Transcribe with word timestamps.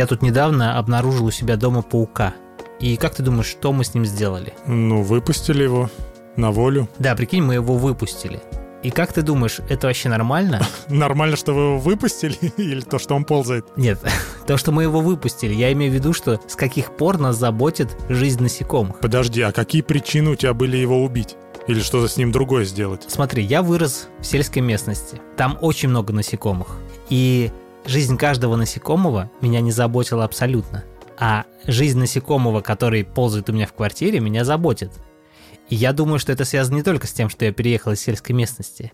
я 0.00 0.06
тут 0.06 0.22
недавно 0.22 0.78
обнаружил 0.78 1.26
у 1.26 1.30
себя 1.30 1.56
дома 1.56 1.82
паука. 1.82 2.32
И 2.80 2.96
как 2.96 3.14
ты 3.14 3.22
думаешь, 3.22 3.48
что 3.48 3.70
мы 3.70 3.84
с 3.84 3.92
ним 3.92 4.06
сделали? 4.06 4.54
Ну, 4.66 5.02
выпустили 5.02 5.62
его 5.62 5.90
на 6.36 6.50
волю. 6.52 6.88
Да, 6.98 7.14
прикинь, 7.14 7.42
мы 7.42 7.52
его 7.52 7.76
выпустили. 7.76 8.40
И 8.82 8.90
как 8.90 9.12
ты 9.12 9.20
думаешь, 9.20 9.60
это 9.68 9.88
вообще 9.88 10.08
нормально? 10.08 10.66
Нормально, 10.88 11.36
что 11.36 11.52
вы 11.52 11.60
его 11.60 11.78
выпустили 11.78 12.34
или 12.56 12.80
то, 12.80 12.98
что 12.98 13.14
он 13.14 13.24
ползает? 13.24 13.66
Нет, 13.76 14.00
то, 14.46 14.56
что 14.56 14.72
мы 14.72 14.84
его 14.84 15.02
выпустили. 15.02 15.52
Я 15.52 15.70
имею 15.74 15.92
в 15.92 15.94
виду, 15.94 16.14
что 16.14 16.40
с 16.48 16.56
каких 16.56 16.96
пор 16.96 17.18
нас 17.18 17.36
заботит 17.36 17.94
жизнь 18.08 18.42
насекомых. 18.42 19.00
Подожди, 19.00 19.42
а 19.42 19.52
какие 19.52 19.82
причины 19.82 20.30
у 20.30 20.34
тебя 20.34 20.54
были 20.54 20.78
его 20.78 21.04
убить? 21.04 21.36
Или 21.66 21.80
что-то 21.80 22.08
с 22.08 22.16
ним 22.16 22.32
другое 22.32 22.64
сделать? 22.64 23.04
Смотри, 23.06 23.44
я 23.44 23.60
вырос 23.60 24.08
в 24.18 24.24
сельской 24.24 24.62
местности. 24.62 25.20
Там 25.36 25.58
очень 25.60 25.90
много 25.90 26.14
насекомых. 26.14 26.78
И 27.10 27.50
жизнь 27.86 28.16
каждого 28.16 28.56
насекомого 28.56 29.30
меня 29.40 29.60
не 29.60 29.72
заботила 29.72 30.24
абсолютно. 30.24 30.84
А 31.18 31.44
жизнь 31.66 31.98
насекомого, 31.98 32.60
который 32.60 33.04
ползает 33.04 33.50
у 33.50 33.52
меня 33.52 33.66
в 33.66 33.74
квартире, 33.74 34.20
меня 34.20 34.44
заботит. 34.44 34.92
И 35.68 35.74
я 35.74 35.92
думаю, 35.92 36.18
что 36.18 36.32
это 36.32 36.44
связано 36.44 36.76
не 36.76 36.82
только 36.82 37.06
с 37.06 37.12
тем, 37.12 37.28
что 37.28 37.44
я 37.44 37.52
переехал 37.52 37.92
из 37.92 38.00
сельской 38.00 38.34
местности, 38.34 38.92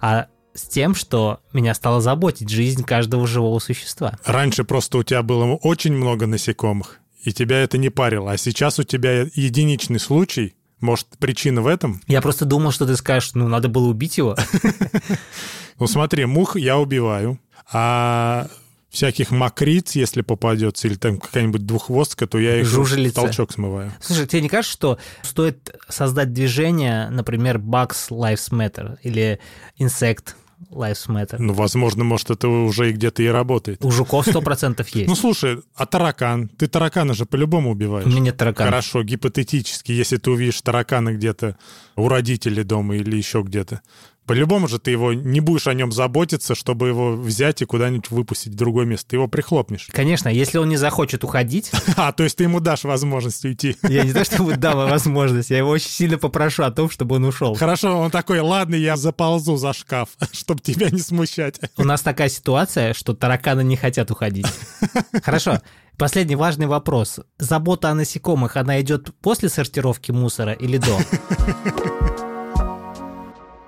а 0.00 0.28
с 0.54 0.62
тем, 0.62 0.94
что 0.94 1.40
меня 1.52 1.74
стало 1.74 2.00
заботить 2.00 2.48
жизнь 2.48 2.84
каждого 2.84 3.26
живого 3.26 3.58
существа. 3.58 4.18
Раньше 4.24 4.64
просто 4.64 4.98
у 4.98 5.02
тебя 5.02 5.22
было 5.22 5.44
очень 5.56 5.92
много 5.92 6.26
насекомых, 6.26 7.00
и 7.24 7.32
тебя 7.32 7.58
это 7.58 7.76
не 7.76 7.90
парило, 7.90 8.32
а 8.32 8.36
сейчас 8.36 8.78
у 8.78 8.84
тебя 8.84 9.22
единичный 9.34 9.98
случай, 9.98 10.54
может, 10.80 11.06
причина 11.18 11.62
в 11.62 11.66
этом? 11.66 12.00
Я 12.06 12.22
просто 12.22 12.44
думал, 12.44 12.70
что 12.70 12.86
ты 12.86 12.96
скажешь, 12.96 13.34
ну, 13.34 13.48
надо 13.48 13.68
было 13.68 13.88
убить 13.88 14.18
его. 14.18 14.36
Ну, 15.80 15.88
смотри, 15.88 16.24
мух 16.24 16.54
я 16.54 16.78
убиваю, 16.78 17.40
а 17.72 18.48
всяких 18.90 19.30
мокриц, 19.32 19.96
если 19.96 20.22
попадется, 20.22 20.86
или 20.86 20.94
там 20.94 21.18
какая-нибудь 21.18 21.66
двуххвостка, 21.66 22.26
то 22.26 22.38
я 22.38 22.60
их 22.60 22.66
Жужелица. 22.66 23.16
толчок 23.16 23.52
смываю. 23.52 23.92
Слушай, 24.00 24.26
тебе 24.26 24.42
не 24.42 24.48
кажется, 24.48 24.72
что 24.72 24.98
стоит 25.22 25.74
создать 25.88 26.32
движение, 26.32 27.08
например, 27.10 27.58
Bugs 27.58 28.10
Lives 28.10 28.50
Matter 28.52 28.96
или 29.02 29.40
Insect 29.80 30.34
Lives 30.70 31.08
Matter? 31.08 31.36
Ну, 31.38 31.52
возможно, 31.54 32.04
может, 32.04 32.30
это 32.30 32.46
уже 32.46 32.90
и 32.90 32.92
где-то 32.92 33.22
и 33.24 33.26
работает. 33.26 33.84
У 33.84 33.90
жуков 33.90 34.28
100% 34.28 34.86
есть. 34.92 35.08
Ну, 35.08 35.16
слушай, 35.16 35.60
а 35.74 35.86
таракан? 35.86 36.48
Ты 36.48 36.68
таракана 36.68 37.14
же 37.14 37.26
по-любому 37.26 37.72
убиваешь. 37.72 38.06
У 38.06 38.10
меня 38.10 38.20
нет 38.20 38.36
таракана. 38.36 38.70
Хорошо, 38.70 39.02
гипотетически, 39.02 39.90
если 39.90 40.18
ты 40.18 40.30
увидишь 40.30 40.60
таракана 40.62 41.12
где-то 41.14 41.56
у 41.96 42.08
родителей 42.08 42.62
дома 42.62 42.94
или 42.94 43.16
еще 43.16 43.42
где-то, 43.42 43.82
по-любому 44.26 44.68
же 44.68 44.78
ты 44.78 44.90
его 44.90 45.12
не 45.12 45.40
будешь 45.40 45.66
о 45.66 45.74
нем 45.74 45.92
заботиться, 45.92 46.54
чтобы 46.54 46.88
его 46.88 47.12
взять 47.12 47.62
и 47.62 47.64
куда-нибудь 47.64 48.10
выпустить 48.10 48.52
в 48.52 48.56
другое 48.56 48.86
место. 48.86 49.10
Ты 49.10 49.16
его 49.16 49.28
прихлопнешь. 49.28 49.88
Конечно, 49.90 50.28
если 50.28 50.58
он 50.58 50.68
не 50.68 50.76
захочет 50.76 51.24
уходить... 51.24 51.70
А, 51.96 52.12
то 52.12 52.24
есть 52.24 52.36
ты 52.36 52.44
ему 52.44 52.60
дашь 52.60 52.84
возможность 52.84 53.44
уйти. 53.44 53.76
Я 53.82 54.02
не 54.02 54.12
то, 54.12 54.24
чтобы 54.24 54.56
дам 54.56 54.76
возможность, 54.76 55.50
я 55.50 55.58
его 55.58 55.70
очень 55.70 55.90
сильно 55.90 56.18
попрошу 56.18 56.64
о 56.64 56.70
том, 56.70 56.90
чтобы 56.90 57.16
он 57.16 57.24
ушел. 57.24 57.54
Хорошо, 57.54 57.98
он 57.98 58.10
такой, 58.10 58.40
ладно, 58.40 58.74
я 58.74 58.96
заползу 58.96 59.56
за 59.56 59.72
шкаф, 59.72 60.08
чтобы 60.32 60.60
тебя 60.60 60.90
не 60.90 60.98
смущать. 60.98 61.60
У 61.76 61.84
нас 61.84 62.02
такая 62.02 62.28
ситуация, 62.28 62.94
что 62.94 63.14
тараканы 63.14 63.62
не 63.62 63.76
хотят 63.76 64.10
уходить. 64.10 64.46
Хорошо, 65.22 65.60
Последний 65.96 66.34
важный 66.34 66.66
вопрос. 66.66 67.20
Забота 67.38 67.90
о 67.90 67.94
насекомых, 67.94 68.56
она 68.56 68.80
идет 68.80 69.14
после 69.20 69.48
сортировки 69.48 70.10
мусора 70.10 70.52
или 70.52 70.78
до? 70.78 70.98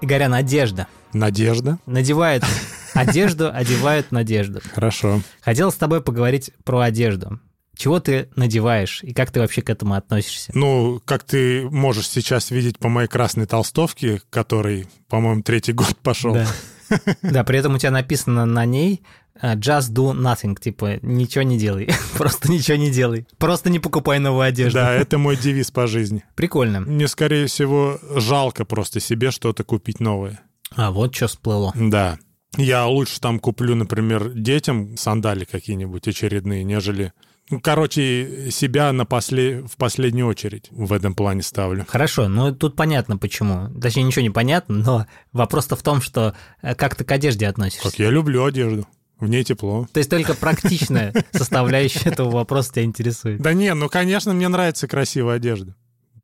Игорян, 0.00 0.34
одежда. 0.34 0.86
Надежда? 1.12 1.78
Надевает 1.86 2.44
одежду, 2.94 3.50
одевают 3.52 4.12
надежду. 4.12 4.60
Хорошо. 4.74 5.22
Хотел 5.40 5.72
с 5.72 5.76
тобой 5.76 6.02
поговорить 6.02 6.50
про 6.64 6.80
одежду. 6.80 7.40
Чего 7.76 8.00
ты 8.00 8.30
надеваешь 8.36 9.02
и 9.02 9.12
как 9.12 9.30
ты 9.30 9.40
вообще 9.40 9.60
к 9.60 9.68
этому 9.68 9.94
относишься? 9.94 10.50
Ну, 10.54 11.00
как 11.04 11.24
ты 11.24 11.68
можешь 11.68 12.08
сейчас 12.08 12.50
видеть 12.50 12.78
по 12.78 12.88
моей 12.88 13.08
красной 13.08 13.46
толстовке, 13.46 14.22
который, 14.30 14.88
по-моему, 15.08 15.42
третий 15.42 15.72
год 15.72 15.96
пошел. 16.02 16.34
Да. 16.34 16.46
Да, 17.20 17.42
при 17.42 17.58
этом 17.58 17.74
у 17.74 17.78
тебя 17.78 17.90
написано 17.90 18.46
на 18.46 18.64
ней 18.64 19.02
just 19.42 19.92
do 19.92 20.12
nothing, 20.12 20.58
типа 20.58 20.98
ничего 21.02 21.42
не 21.42 21.58
делай, 21.58 21.88
просто 22.16 22.50
ничего 22.50 22.76
не 22.76 22.90
делай, 22.90 23.26
просто 23.38 23.70
не 23.70 23.78
покупай 23.78 24.18
новую 24.18 24.42
одежду. 24.42 24.78
Да, 24.78 24.92
это 24.92 25.18
мой 25.18 25.36
девиз 25.36 25.70
по 25.70 25.86
жизни. 25.86 26.24
Прикольно. 26.34 26.80
Мне, 26.80 27.08
скорее 27.08 27.46
всего, 27.46 27.98
жалко 28.16 28.64
просто 28.64 29.00
себе 29.00 29.30
что-то 29.30 29.64
купить 29.64 30.00
новое. 30.00 30.40
А 30.74 30.90
вот 30.90 31.14
что 31.14 31.28
всплыло. 31.28 31.72
Да. 31.74 32.18
Я 32.56 32.86
лучше 32.86 33.20
там 33.20 33.38
куплю, 33.38 33.74
например, 33.74 34.30
детям 34.30 34.96
сандали 34.96 35.44
какие-нибудь 35.44 36.08
очередные, 36.08 36.64
нежели 36.64 37.12
ну, 37.48 37.60
короче, 37.60 38.50
себя 38.50 38.92
на 38.92 39.04
после... 39.04 39.62
в 39.62 39.76
последнюю 39.76 40.26
очередь 40.26 40.68
в 40.70 40.92
этом 40.92 41.14
плане 41.14 41.42
ставлю. 41.42 41.84
Хорошо, 41.86 42.28
ну 42.28 42.52
тут 42.52 42.74
понятно 42.74 43.18
почему. 43.18 43.68
Точнее, 43.80 44.02
ничего 44.02 44.22
не 44.22 44.30
понятно, 44.30 44.74
но 44.74 45.06
вопрос-то 45.32 45.76
в 45.76 45.82
том, 45.82 46.00
что 46.00 46.34
э, 46.62 46.74
как 46.74 46.96
ты 46.96 47.04
к 47.04 47.12
одежде 47.12 47.46
относишься. 47.46 47.88
Как 47.88 47.98
я 48.00 48.10
люблю 48.10 48.44
одежду. 48.44 48.86
В 49.18 49.28
ней 49.28 49.44
тепло. 49.44 49.88
То 49.92 49.98
есть 49.98 50.10
только 50.10 50.34
практичная 50.34 51.14
составляющая 51.32 52.10
этого 52.10 52.30
вопроса 52.30 52.72
тебя 52.72 52.84
интересует. 52.84 53.40
Да 53.40 53.54
не, 53.54 53.72
ну, 53.74 53.88
конечно, 53.88 54.34
мне 54.34 54.48
нравится 54.48 54.86
красивая 54.86 55.36
одежда. 55.36 55.74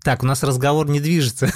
Так, 0.02 0.22
у 0.22 0.26
нас 0.26 0.42
разговор 0.42 0.88
не 0.88 1.00
движется. 1.00 1.50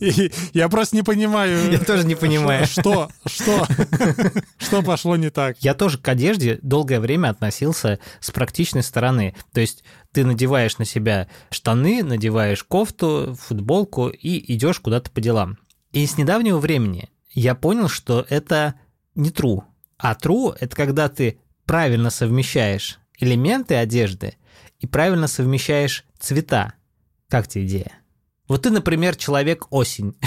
я 0.52 0.68
просто 0.68 0.96
не 0.96 1.02
понимаю. 1.02 1.72
Я 1.72 1.78
тоже 1.78 2.06
не 2.06 2.14
понимаю. 2.14 2.66
Что? 2.70 3.10
Что? 3.26 3.66
Что 4.58 4.82
пошло 4.82 5.16
не 5.16 5.30
так? 5.30 5.56
Я 5.60 5.74
тоже 5.74 5.98
к 5.98 6.08
одежде 6.08 6.58
долгое 6.62 7.00
время 7.00 7.30
относился 7.30 7.98
с 8.20 8.30
практичной 8.30 8.84
стороны. 8.84 9.34
То 9.52 9.60
есть 9.60 9.82
ты 10.12 10.24
надеваешь 10.24 10.78
на 10.78 10.84
себя 10.84 11.28
штаны, 11.50 12.02
надеваешь 12.04 12.62
кофту, 12.62 13.36
футболку 13.40 14.08
и 14.08 14.54
идешь 14.54 14.80
куда-то 14.80 15.10
по 15.10 15.20
делам. 15.20 15.58
И 15.92 16.06
с 16.06 16.16
недавнего 16.16 16.58
времени 16.58 17.10
я 17.32 17.54
понял, 17.54 17.88
что 17.88 18.24
это 18.28 18.74
не 19.16 19.30
true. 19.30 19.62
А 19.98 20.14
true— 20.14 20.56
это 20.60 20.76
когда 20.76 21.08
ты 21.08 21.40
правильно 21.64 22.10
совмещаешь 22.10 22.98
элементы 23.18 23.74
одежды 23.74 24.34
и 24.78 24.86
правильно 24.86 25.26
совмещаешь 25.26 26.04
цвета. 26.18 26.74
Как 27.28 27.48
тебе 27.48 27.66
идея? 27.66 27.92
Вот 28.48 28.62
ты, 28.62 28.70
например, 28.70 29.16
человек 29.16 29.66
осень. 29.70 30.14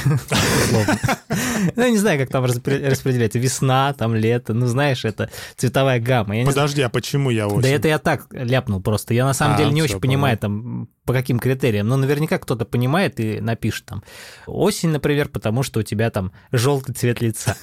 Ну, 1.75 1.83
я 1.83 1.89
не 1.89 1.97
знаю, 1.97 2.17
как 2.17 2.29
там 2.29 2.45
распределяется. 2.45 3.37
Весна, 3.37 3.93
там 3.93 4.15
лето. 4.15 4.53
Ну, 4.53 4.65
знаешь, 4.67 5.03
это 5.03 5.29
цветовая 5.57 5.99
гамма. 5.99 6.45
Подожди, 6.45 6.81
а 6.81 6.89
почему 6.89 7.29
я 7.29 7.47
осень? 7.47 7.61
Да 7.61 7.67
это 7.67 7.87
я 7.89 7.99
так 7.99 8.27
ляпнул 8.31 8.81
просто. 8.81 9.13
Я 9.13 9.25
на 9.25 9.33
самом 9.33 9.55
а, 9.55 9.57
деле 9.57 9.71
не 9.71 9.81
очень 9.81 9.99
понимаю, 9.99 10.37
там, 10.37 10.87
по 11.05 11.13
каким 11.13 11.37
критериям. 11.37 11.87
Но 11.87 11.97
наверняка 11.97 12.37
кто-то 12.37 12.65
понимает 12.65 13.19
и 13.19 13.41
напишет 13.41 13.85
там. 13.85 14.03
Осень, 14.47 14.89
например, 14.89 15.27
потому 15.27 15.63
что 15.63 15.81
у 15.81 15.83
тебя 15.83 16.09
там 16.09 16.31
желтый 16.51 16.95
цвет 16.95 17.21
лица. 17.21 17.57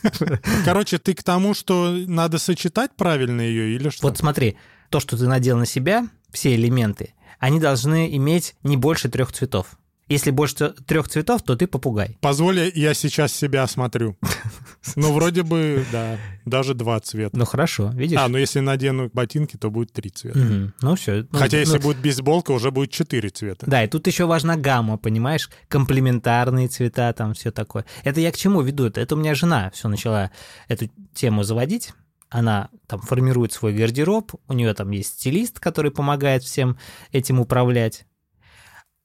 Короче, 0.64 0.98
ты 0.98 1.14
к 1.14 1.22
тому, 1.22 1.54
что 1.54 1.90
надо 1.90 2.38
сочетать 2.38 2.92
правильно 2.96 3.42
ее 3.42 3.74
или 3.74 3.90
что? 3.90 4.08
Вот 4.08 4.16
смотри, 4.16 4.56
то, 4.88 5.00
что 5.00 5.16
ты 5.18 5.26
надел 5.26 5.58
на 5.58 5.66
себя, 5.66 6.08
все 6.30 6.54
элементы, 6.54 7.14
они 7.38 7.60
должны 7.60 8.16
иметь 8.16 8.54
не 8.62 8.76
больше 8.76 9.08
трех 9.08 9.32
цветов. 9.32 9.66
Если 10.08 10.30
больше 10.30 10.70
трех 10.86 11.08
цветов, 11.08 11.42
то 11.42 11.56
ты 11.56 11.66
попугай. 11.66 12.18
Позволь, 12.20 12.70
я 12.74 12.94
сейчас 12.94 13.32
себя 13.32 13.62
осмотрю. 13.62 14.16
Ну, 14.96 15.14
вроде 15.14 15.42
бы, 15.44 15.82
да, 15.90 16.18
даже 16.44 16.74
два 16.74 17.00
цвета. 17.00 17.34
Ну, 17.38 17.46
хорошо, 17.46 17.90
видишь? 17.94 18.18
А, 18.20 18.28
ну 18.28 18.36
если 18.36 18.60
надену 18.60 19.10
ботинки, 19.10 19.56
то 19.56 19.70
будет 19.70 19.92
три 19.92 20.10
цвета. 20.10 20.72
Ну, 20.82 20.94
все. 20.94 21.26
Хотя, 21.32 21.58
если 21.58 21.78
будет 21.78 21.96
бейсболка, 21.96 22.50
уже 22.50 22.70
будет 22.70 22.90
четыре 22.90 23.30
цвета. 23.30 23.64
Да, 23.66 23.82
и 23.82 23.88
тут 23.88 24.06
еще 24.06 24.26
важна 24.26 24.56
гамма, 24.56 24.98
понимаешь? 24.98 25.48
Комплементарные 25.68 26.68
цвета, 26.68 27.10
там 27.14 27.32
все 27.32 27.50
такое. 27.50 27.86
Это 28.02 28.20
я 28.20 28.30
к 28.30 28.36
чему 28.36 28.60
веду? 28.60 28.86
Это 28.86 29.14
у 29.14 29.18
меня 29.18 29.34
жена 29.34 29.70
все 29.72 29.88
начала 29.88 30.30
эту 30.68 30.90
тему 31.14 31.44
заводить 31.44 31.94
она 32.34 32.68
там 32.88 33.00
формирует 33.00 33.52
свой 33.52 33.72
гардероб, 33.74 34.32
у 34.48 34.52
нее 34.54 34.74
там 34.74 34.90
есть 34.90 35.20
стилист, 35.20 35.60
который 35.60 35.92
помогает 35.92 36.42
всем 36.42 36.76
этим 37.12 37.38
управлять. 37.38 38.06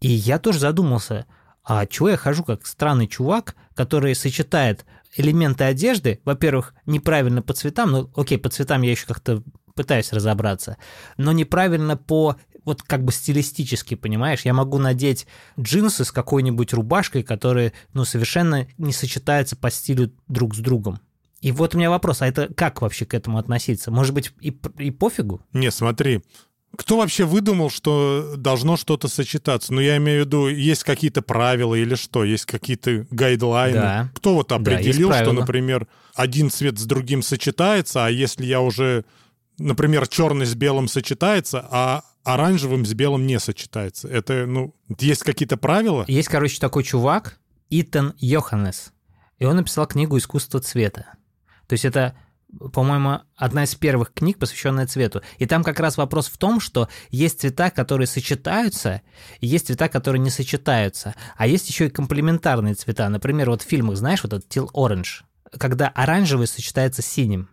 И 0.02 0.10
я 0.10 0.40
тоже 0.40 0.60
задумался, 0.60 1.26
а 1.64 1.86
чего 1.86 2.10
я 2.10 2.18
хожу 2.18 2.44
как 2.44 2.66
странный 2.66 3.08
чувак, 3.08 3.56
который 3.76 4.16
сочетает 4.16 4.86
элементы 5.16 5.66
одежды, 5.66 6.22
во-первых, 6.26 6.74
неправильно 6.86 7.42
по 7.42 7.54
цветам, 7.54 7.92
ну 7.92 8.12
окей, 8.16 8.38
по 8.38 8.50
цветам 8.50 8.82
я 8.82 8.92
еще 8.92 9.06
как-то 9.08 9.44
пытаюсь 9.76 10.14
разобраться, 10.14 10.78
но 11.18 11.32
неправильно 11.32 11.98
по 11.98 12.38
вот 12.66 12.84
как 12.84 13.04
бы 13.04 13.12
стилистически, 13.12 13.96
понимаешь? 13.96 14.42
Я 14.42 14.54
могу 14.54 14.78
надеть 14.78 15.26
джинсы 15.60 16.06
с 16.06 16.12
какой-нибудь 16.12 16.74
рубашкой, 16.74 17.24
которые, 17.24 17.74
ну, 17.94 18.06
совершенно 18.06 18.68
не 18.78 18.94
сочетаются 18.94 19.56
по 19.56 19.72
стилю 19.72 20.12
друг 20.28 20.56
с 20.56 20.60
другом. 20.60 21.00
И 21.42 21.52
вот 21.52 21.74
у 21.74 21.78
меня 21.78 21.90
вопрос, 21.90 22.22
а 22.22 22.28
это 22.28 22.54
как 22.54 22.82
вообще 22.82 23.06
к 23.06 23.14
этому 23.14 23.38
относиться? 23.38 23.92
Может 23.92 24.14
быть, 24.14 24.32
и, 24.42 24.56
и 24.78 24.92
пофигу? 24.92 25.42
Не, 25.54 25.72
смотри, 25.72 26.22
кто 26.76 26.98
вообще 26.98 27.26
выдумал, 27.26 27.70
что 27.70 28.36
должно 28.38 28.78
что-то 28.78 29.08
сочетаться? 29.08 29.74
Ну, 29.74 29.82
я 29.82 29.98
имею 29.98 30.24
в 30.24 30.26
виду, 30.26 30.48
есть 30.48 30.84
какие-то 30.84 31.22
правила 31.22 31.76
или 31.76 31.96
что? 31.96 32.24
Есть 32.24 32.46
какие-то 32.46 33.06
гайдлайны? 33.10 33.80
Да. 33.80 34.12
Кто 34.16 34.36
вот 34.36 34.52
определил, 34.52 35.10
да, 35.10 35.22
что, 35.22 35.34
например, 35.34 35.88
один 36.16 36.50
цвет 36.50 36.80
с 36.80 36.86
другим 36.86 37.22
сочетается, 37.22 38.06
а 38.06 38.10
если 38.10 38.46
я 38.46 38.62
уже 38.62 39.06
например, 39.60 40.08
черный 40.08 40.46
с 40.46 40.56
белым 40.56 40.88
сочетается, 40.88 41.68
а 41.70 42.04
оранжевым 42.24 42.86
с 42.86 42.94
белым 42.94 43.28
не 43.28 43.40
сочетается. 43.40 44.08
Это, 44.08 44.46
ну, 44.46 44.74
есть 45.00 45.24
какие-то 45.24 45.58
правила? 45.58 46.06
Есть, 46.08 46.30
короче, 46.30 46.60
такой 46.60 46.84
чувак, 46.84 47.40
Итан 47.70 48.14
Йоханнес, 48.18 48.94
и 49.38 49.46
он 49.46 49.58
написал 49.58 49.86
книгу 49.86 50.18
«Искусство 50.18 50.60
цвета». 50.60 51.14
То 51.68 51.74
есть 51.74 51.86
это 51.86 52.16
по-моему, 52.74 53.22
одна 53.36 53.64
из 53.64 53.76
первых 53.76 54.14
книг, 54.14 54.40
посвященная 54.40 54.88
цвету. 54.88 55.22
И 55.38 55.46
там 55.46 55.64
как 55.64 55.80
раз 55.80 55.98
вопрос 55.98 56.28
в 56.28 56.38
том, 56.38 56.60
что 56.60 56.90
есть 57.10 57.42
цвета, 57.42 57.70
которые 57.70 58.08
сочетаются, 58.08 59.02
и 59.40 59.48
есть 59.48 59.68
цвета, 59.68 59.88
которые 59.88 60.20
не 60.20 60.30
сочетаются. 60.30 61.16
А 61.38 61.48
есть 61.48 61.70
еще 61.70 61.88
и 61.88 61.92
комплементарные 61.92 62.74
цвета. 62.74 63.08
Например, 63.10 63.52
вот 63.52 63.62
в 63.62 63.66
фильмах, 63.66 63.98
знаешь, 63.98 64.24
вот 64.24 64.34
этот 64.34 64.50
Teal 64.50 64.70
Orange, 64.74 65.24
когда 65.58 65.90
оранжевый 65.90 66.48
сочетается 66.48 67.02
с 67.02 67.06
синим. 67.06 67.50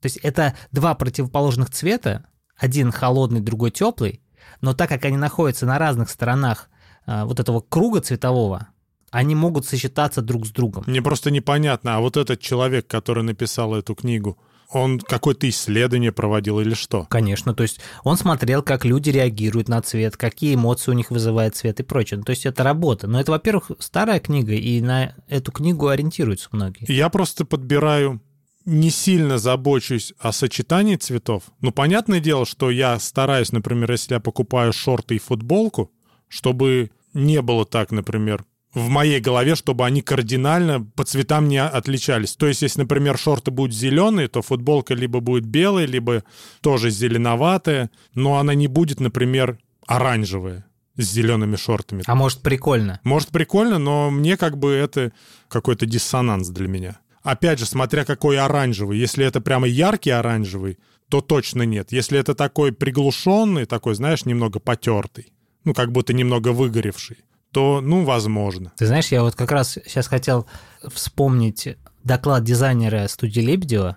То 0.00 0.06
есть 0.06 0.16
это 0.18 0.54
два 0.72 0.94
противоположных 0.94 1.70
цвета, 1.70 2.24
один 2.56 2.90
холодный, 2.90 3.40
другой 3.40 3.70
теплый, 3.70 4.22
но 4.60 4.72
так 4.72 4.88
как 4.88 5.04
они 5.04 5.16
находятся 5.16 5.66
на 5.66 5.78
разных 5.78 6.08
сторонах 6.08 6.68
а, 7.06 7.24
вот 7.24 7.40
этого 7.40 7.60
круга 7.60 8.00
цветового, 8.00 8.68
они 9.10 9.34
могут 9.34 9.66
сочетаться 9.66 10.22
друг 10.22 10.46
с 10.46 10.50
другом. 10.50 10.84
Мне 10.86 11.02
просто 11.02 11.30
непонятно, 11.30 11.96
а 11.96 12.00
вот 12.00 12.16
этот 12.16 12.40
человек, 12.40 12.86
который 12.86 13.22
написал 13.22 13.74
эту 13.74 13.94
книгу, 13.94 14.38
он 14.70 15.00
какое-то 15.00 15.48
исследование 15.48 16.12
проводил 16.12 16.60
или 16.60 16.74
что? 16.74 17.06
Конечно, 17.08 17.54
то 17.54 17.62
есть 17.62 17.80
он 18.04 18.18
смотрел, 18.18 18.62
как 18.62 18.84
люди 18.84 19.10
реагируют 19.10 19.68
на 19.68 19.80
цвет, 19.80 20.16
какие 20.16 20.54
эмоции 20.54 20.90
у 20.90 20.94
них 20.94 21.10
вызывает 21.10 21.56
цвет 21.56 21.80
и 21.80 21.82
прочее. 21.82 22.22
То 22.22 22.30
есть 22.30 22.44
это 22.44 22.62
работа. 22.62 23.06
Но 23.06 23.18
это, 23.18 23.32
во-первых, 23.32 23.70
старая 23.78 24.20
книга, 24.20 24.52
и 24.52 24.80
на 24.82 25.14
эту 25.26 25.52
книгу 25.52 25.88
ориентируются 25.88 26.48
многие. 26.52 26.90
Я 26.92 27.08
просто 27.08 27.46
подбираю 27.46 28.20
не 28.66 28.90
сильно 28.90 29.38
забочусь 29.38 30.12
о 30.18 30.30
сочетании 30.30 30.96
цветов. 30.96 31.44
Ну, 31.62 31.72
понятное 31.72 32.20
дело, 32.20 32.44
что 32.44 32.70
я 32.70 32.98
стараюсь, 32.98 33.50
например, 33.50 33.90
если 33.90 34.14
я 34.14 34.20
покупаю 34.20 34.74
шорты 34.74 35.16
и 35.16 35.18
футболку, 35.18 35.90
чтобы 36.28 36.90
не 37.14 37.40
было 37.40 37.64
так, 37.64 37.90
например, 37.90 38.44
в 38.78 38.88
моей 38.88 39.20
голове, 39.20 39.54
чтобы 39.54 39.84
они 39.84 40.02
кардинально 40.02 40.84
по 40.96 41.04
цветам 41.04 41.48
не 41.48 41.62
отличались. 41.62 42.36
То 42.36 42.46
есть, 42.46 42.62
если, 42.62 42.80
например, 42.80 43.18
шорты 43.18 43.50
будут 43.50 43.74
зеленые, 43.74 44.28
то 44.28 44.42
футболка 44.42 44.94
либо 44.94 45.20
будет 45.20 45.46
белая, 45.46 45.86
либо 45.86 46.24
тоже 46.60 46.90
зеленоватая, 46.90 47.90
но 48.14 48.38
она 48.38 48.54
не 48.54 48.68
будет, 48.68 49.00
например, 49.00 49.58
оранжевая 49.86 50.66
с 50.96 51.04
зелеными 51.04 51.56
шортами. 51.56 52.02
А 52.06 52.14
может, 52.14 52.40
прикольно? 52.40 53.00
Может, 53.04 53.28
прикольно, 53.28 53.78
но 53.78 54.10
мне 54.10 54.36
как 54.36 54.58
бы 54.58 54.72
это 54.72 55.12
какой-то 55.48 55.86
диссонанс 55.86 56.48
для 56.48 56.68
меня. 56.68 56.98
Опять 57.22 57.58
же, 57.58 57.66
смотря 57.66 58.04
какой 58.04 58.38
оранжевый. 58.38 58.98
Если 58.98 59.24
это 59.24 59.40
прямо 59.40 59.66
яркий 59.66 60.10
оранжевый, 60.10 60.78
то 61.08 61.20
точно 61.20 61.62
нет. 61.62 61.92
Если 61.92 62.18
это 62.18 62.34
такой 62.34 62.72
приглушенный, 62.72 63.64
такой, 63.64 63.94
знаешь, 63.94 64.24
немного 64.24 64.58
потертый, 64.60 65.32
ну, 65.64 65.74
как 65.74 65.92
будто 65.92 66.12
немного 66.12 66.48
выгоревший, 66.48 67.18
то, 67.58 67.80
ну, 67.80 68.04
возможно. 68.04 68.70
Ты 68.76 68.86
знаешь, 68.86 69.08
я 69.08 69.24
вот 69.24 69.34
как 69.34 69.50
раз 69.50 69.80
сейчас 69.84 70.06
хотел 70.06 70.46
вспомнить 70.86 71.76
доклад 72.04 72.44
дизайнера 72.44 73.08
студии 73.08 73.40
Лебедева. 73.40 73.96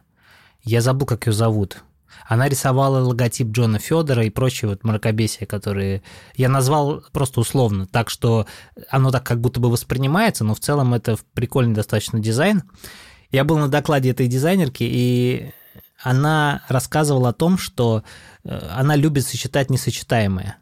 Я 0.64 0.82
забыл, 0.82 1.06
как 1.06 1.28
ее 1.28 1.34
зовут. 1.34 1.84
Она 2.28 2.50
рисовала 2.50 3.06
логотип 3.06 3.50
Джона 3.50 3.78
Федора 3.78 4.26
и 4.26 4.32
прочие 4.32 4.70
вот 4.70 4.84
мракобесия, 4.84 5.46
которые 5.46 6.02
я 6.34 6.50
назвал 6.50 7.04
просто 7.12 7.40
условно, 7.40 7.86
так 7.86 8.10
что 8.10 8.48
оно 8.90 9.12
так 9.12 9.24
как 9.24 9.40
будто 9.40 9.60
бы 9.60 9.70
воспринимается, 9.70 10.44
но 10.44 10.56
в 10.56 10.60
целом 10.60 10.96
это 10.96 11.16
прикольный 11.36 11.76
достаточно 11.76 12.20
дизайн. 12.20 12.64
Я 13.30 13.44
был 13.44 13.60
на 13.60 13.68
докладе 13.68 14.10
этой 14.10 14.26
дизайнерки, 14.26 14.86
и 14.90 15.52
она 16.02 16.64
рассказывала 16.68 17.30
о 17.30 17.34
том, 17.34 17.60
что 17.60 18.04
э, 18.44 18.58
она 18.72 18.96
любит 18.96 19.24
сочетать 19.24 19.70
несочетаемое. 19.70 20.58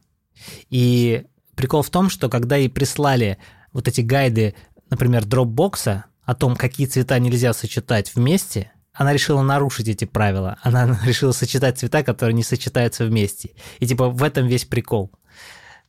И 0.69 1.23
Прикол 1.59 1.81
в 1.81 1.89
том, 1.89 2.09
что 2.09 2.29
когда 2.29 2.56
ей 2.56 2.69
прислали 2.69 3.38
вот 3.73 3.89
эти 3.89 4.00
гайды, 4.00 4.56
например, 4.89 5.25
дропбокса 5.25 6.06
о 6.23 6.33
том, 6.33 6.56
какие 6.56 6.88
цвета 6.88 7.19
нельзя 7.19 7.51
сочетать 7.51 8.15
вместе, 8.15 8.71
она 8.94 9.11
решила 9.11 9.41
нарушить 9.41 9.89
эти 9.89 10.06
правила. 10.06 10.57
Она 10.63 10.97
решила 11.03 11.33
сочетать 11.33 11.77
цвета, 11.77 12.01
которые 12.01 12.33
не 12.33 12.44
сочетаются 12.44 13.03
вместе. 13.03 13.56
И 13.79 13.85
типа 13.85 14.07
в 14.07 14.23
этом 14.23 14.47
весь 14.47 14.63
прикол. 14.63 15.11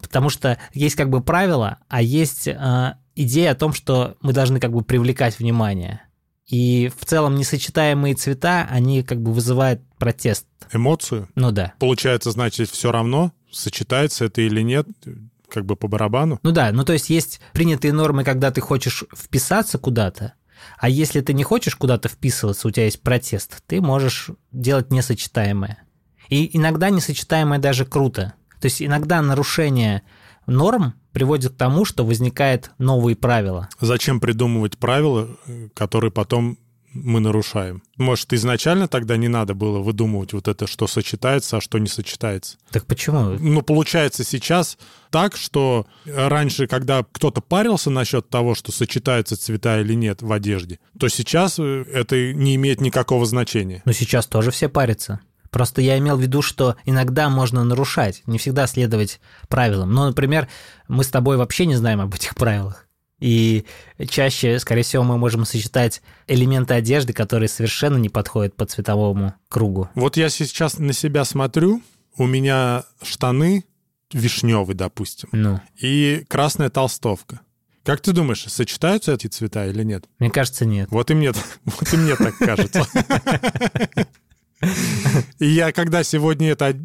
Потому 0.00 0.28
что 0.28 0.58
есть 0.74 0.96
как 0.96 1.08
бы 1.08 1.22
правила, 1.22 1.78
а 1.86 2.02
есть 2.02 2.48
э, 2.48 2.94
идея 3.14 3.52
о 3.52 3.54
том, 3.54 3.72
что 3.72 4.16
мы 4.22 4.32
должны 4.32 4.58
как 4.58 4.72
бы 4.72 4.82
привлекать 4.82 5.38
внимание. 5.38 6.02
И 6.48 6.90
в 6.98 7.04
целом 7.04 7.36
несочетаемые 7.36 8.16
цвета, 8.16 8.66
они 8.68 9.04
как 9.04 9.22
бы 9.22 9.32
вызывают 9.32 9.82
протест. 9.98 10.48
Эмоцию? 10.72 11.28
Ну 11.36 11.52
да. 11.52 11.74
Получается, 11.78 12.32
значит, 12.32 12.70
все 12.70 12.90
равно, 12.90 13.30
сочетается 13.52 14.24
это 14.24 14.40
или 14.40 14.62
нет, 14.62 14.88
как 15.50 15.66
бы 15.66 15.76
по 15.76 15.88
барабану. 15.88 16.38
Ну 16.42 16.52
да, 16.52 16.72
ну 16.72 16.84
то 16.84 16.92
есть 16.92 17.10
есть 17.10 17.40
принятые 17.52 17.92
нормы, 17.92 18.24
когда 18.24 18.50
ты 18.50 18.60
хочешь 18.60 19.04
вписаться 19.14 19.78
куда-то, 19.78 20.34
а 20.78 20.88
если 20.88 21.20
ты 21.20 21.32
не 21.32 21.44
хочешь 21.44 21.76
куда-то 21.76 22.08
вписываться, 22.08 22.68
у 22.68 22.70
тебя 22.70 22.84
есть 22.84 23.02
протест, 23.02 23.62
ты 23.66 23.80
можешь 23.80 24.30
делать 24.52 24.90
несочетаемое. 24.90 25.78
И 26.28 26.56
иногда 26.56 26.90
несочетаемое 26.90 27.58
даже 27.58 27.84
круто. 27.84 28.34
То 28.60 28.66
есть 28.66 28.82
иногда 28.82 29.20
нарушение 29.22 30.02
норм 30.46 30.94
приводит 31.12 31.52
к 31.52 31.56
тому, 31.56 31.84
что 31.84 32.04
возникают 32.04 32.70
новые 32.78 33.16
правила. 33.16 33.68
Зачем 33.80 34.20
придумывать 34.20 34.78
правила, 34.78 35.28
э, 35.46 35.68
которые 35.74 36.10
потом 36.10 36.58
мы 36.92 37.20
нарушаем. 37.20 37.82
Может, 37.96 38.32
изначально 38.32 38.88
тогда 38.88 39.16
не 39.16 39.28
надо 39.28 39.54
было 39.54 39.78
выдумывать 39.78 40.32
вот 40.32 40.48
это, 40.48 40.66
что 40.66 40.86
сочетается, 40.86 41.58
а 41.58 41.60
что 41.60 41.78
не 41.78 41.88
сочетается. 41.88 42.58
Так 42.70 42.86
почему? 42.86 43.36
Ну, 43.38 43.62
получается 43.62 44.24
сейчас 44.24 44.78
так, 45.10 45.36
что 45.36 45.86
раньше, 46.06 46.66
когда 46.66 47.04
кто-то 47.10 47.40
парился 47.40 47.90
насчет 47.90 48.28
того, 48.28 48.54
что 48.54 48.72
сочетаются 48.72 49.36
цвета 49.36 49.80
или 49.80 49.94
нет 49.94 50.22
в 50.22 50.32
одежде, 50.32 50.78
то 50.98 51.08
сейчас 51.08 51.58
э, 51.58 51.84
это 51.92 52.32
не 52.32 52.56
имеет 52.56 52.80
никакого 52.80 53.26
значения. 53.26 53.82
Но 53.84 53.92
сейчас 53.92 54.26
тоже 54.26 54.50
все 54.50 54.68
парятся. 54.68 55.20
Просто 55.50 55.82
я 55.82 55.98
имел 55.98 56.16
в 56.16 56.20
виду, 56.20 56.42
что 56.42 56.76
иногда 56.84 57.28
можно 57.28 57.64
нарушать, 57.64 58.22
не 58.26 58.38
всегда 58.38 58.66
следовать 58.66 59.20
правилам. 59.48 59.92
Ну, 59.92 60.06
например, 60.06 60.48
мы 60.86 61.02
с 61.02 61.08
тобой 61.08 61.36
вообще 61.36 61.66
не 61.66 61.74
знаем 61.74 62.00
об 62.00 62.14
этих 62.14 62.36
правилах. 62.36 62.86
И 63.20 63.64
чаще, 64.08 64.58
скорее 64.58 64.82
всего, 64.82 65.02
мы 65.02 65.18
можем 65.18 65.44
сочетать 65.44 66.02
элементы 66.26 66.74
одежды, 66.74 67.12
которые 67.12 67.48
совершенно 67.48 67.96
не 67.96 68.08
подходят 68.08 68.56
по 68.56 68.64
цветовому 68.64 69.34
кругу. 69.48 69.88
Вот 69.94 70.16
я 70.16 70.28
сейчас 70.30 70.78
на 70.78 70.92
себя 70.92 71.24
смотрю, 71.24 71.82
у 72.16 72.26
меня 72.26 72.84
штаны 73.02 73.64
вишневый, 74.12 74.74
допустим, 74.74 75.28
ну. 75.32 75.60
и 75.76 76.24
красная 76.28 76.70
толстовка. 76.70 77.40
Как 77.82 78.00
ты 78.00 78.12
думаешь, 78.12 78.44
сочетаются 78.44 79.12
эти 79.12 79.26
цвета 79.26 79.66
или 79.66 79.82
нет? 79.82 80.04
Мне 80.18 80.30
кажется, 80.30 80.66
нет. 80.66 80.88
Вот 80.90 81.10
и 81.10 81.14
мне, 81.14 81.32
вот 81.64 81.92
и 81.92 81.96
мне 81.96 82.16
так 82.16 82.36
кажется. 82.36 82.86
И 85.38 85.46
я, 85.46 85.72
когда 85.72 86.02
сегодня 86.02 86.50
это 86.50 86.76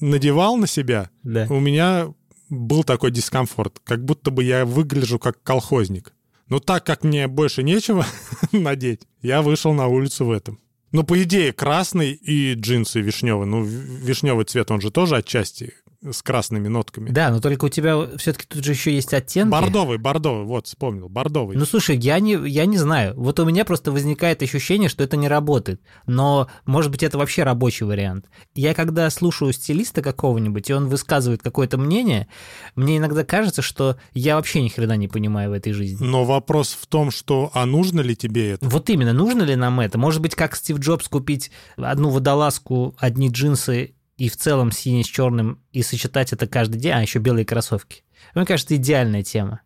надевал 0.00 0.56
на 0.58 0.66
себя, 0.66 1.08
у 1.24 1.58
меня 1.58 2.12
был 2.54 2.84
такой 2.84 3.10
дискомфорт, 3.10 3.80
как 3.84 4.04
будто 4.04 4.30
бы 4.30 4.44
я 4.44 4.64
выгляжу 4.64 5.18
как 5.18 5.42
колхозник. 5.42 6.12
Но 6.48 6.60
так 6.60 6.84
как 6.84 7.04
мне 7.04 7.26
больше 7.26 7.62
нечего 7.62 8.06
надеть, 8.52 9.02
я 9.22 9.42
вышел 9.42 9.72
на 9.72 9.86
улицу 9.86 10.26
в 10.26 10.30
этом. 10.30 10.60
Ну, 10.92 11.02
по 11.02 11.20
идее, 11.22 11.52
красный 11.52 12.12
и 12.12 12.54
джинсы 12.54 13.00
вишневый. 13.00 13.46
Ну, 13.46 13.62
вишневый 13.62 14.44
цвет, 14.44 14.70
он 14.70 14.80
же 14.80 14.90
тоже 14.90 15.16
отчасти 15.16 15.74
с 16.10 16.22
красными 16.22 16.68
нотками. 16.68 17.10
Да, 17.10 17.30
но 17.30 17.40
только 17.40 17.66
у 17.66 17.68
тебя 17.68 17.96
все-таки 18.16 18.46
тут 18.46 18.64
же 18.64 18.72
еще 18.72 18.94
есть 18.94 19.14
оттенки. 19.14 19.50
Бордовый, 19.50 19.98
бордовый, 19.98 20.44
вот, 20.44 20.66
вспомнил, 20.66 21.08
бордовый. 21.08 21.56
Ну, 21.56 21.64
слушай, 21.64 21.96
я 21.96 22.20
не, 22.20 22.32
я 22.48 22.66
не 22.66 22.78
знаю. 22.78 23.14
Вот 23.16 23.40
у 23.40 23.44
меня 23.44 23.64
просто 23.64 23.92
возникает 23.92 24.42
ощущение, 24.42 24.88
что 24.88 25.02
это 25.04 25.16
не 25.16 25.28
работает. 25.28 25.80
Но, 26.06 26.48
может 26.66 26.90
быть, 26.90 27.02
это 27.02 27.18
вообще 27.18 27.42
рабочий 27.42 27.84
вариант. 27.84 28.26
Я 28.54 28.74
когда 28.74 29.08
слушаю 29.10 29.52
стилиста 29.52 30.02
какого-нибудь, 30.02 30.68
и 30.70 30.74
он 30.74 30.88
высказывает 30.88 31.42
какое-то 31.42 31.78
мнение, 31.78 32.28
мне 32.76 32.98
иногда 32.98 33.24
кажется, 33.24 33.62
что 33.62 33.96
я 34.12 34.36
вообще 34.36 34.62
ни 34.62 34.68
хрена 34.68 34.96
не 34.96 35.08
понимаю 35.08 35.50
в 35.50 35.54
этой 35.54 35.72
жизни. 35.72 36.04
Но 36.04 36.24
вопрос 36.24 36.76
в 36.78 36.86
том, 36.86 37.10
что, 37.10 37.50
а 37.54 37.66
нужно 37.66 38.00
ли 38.00 38.16
тебе 38.16 38.52
это? 38.52 38.66
Вот 38.68 38.90
именно, 38.90 39.12
нужно 39.12 39.42
ли 39.42 39.56
нам 39.56 39.80
это? 39.80 39.98
Может 39.98 40.20
быть, 40.20 40.34
как 40.34 40.56
Стив 40.56 40.78
Джобс 40.78 41.08
купить 41.08 41.50
одну 41.76 42.10
водолазку, 42.10 42.94
одни 42.98 43.28
джинсы 43.28 43.94
и 44.16 44.28
в 44.28 44.36
целом 44.36 44.70
синий 44.70 45.04
с 45.04 45.06
черным, 45.06 45.60
и 45.72 45.82
сочетать 45.82 46.32
это 46.32 46.46
каждый 46.46 46.78
день, 46.78 46.92
а 46.92 47.00
еще 47.00 47.18
белые 47.18 47.44
кроссовки. 47.44 48.04
Мне 48.34 48.46
кажется, 48.46 48.76
идеальная 48.76 49.22
тема. 49.22 49.60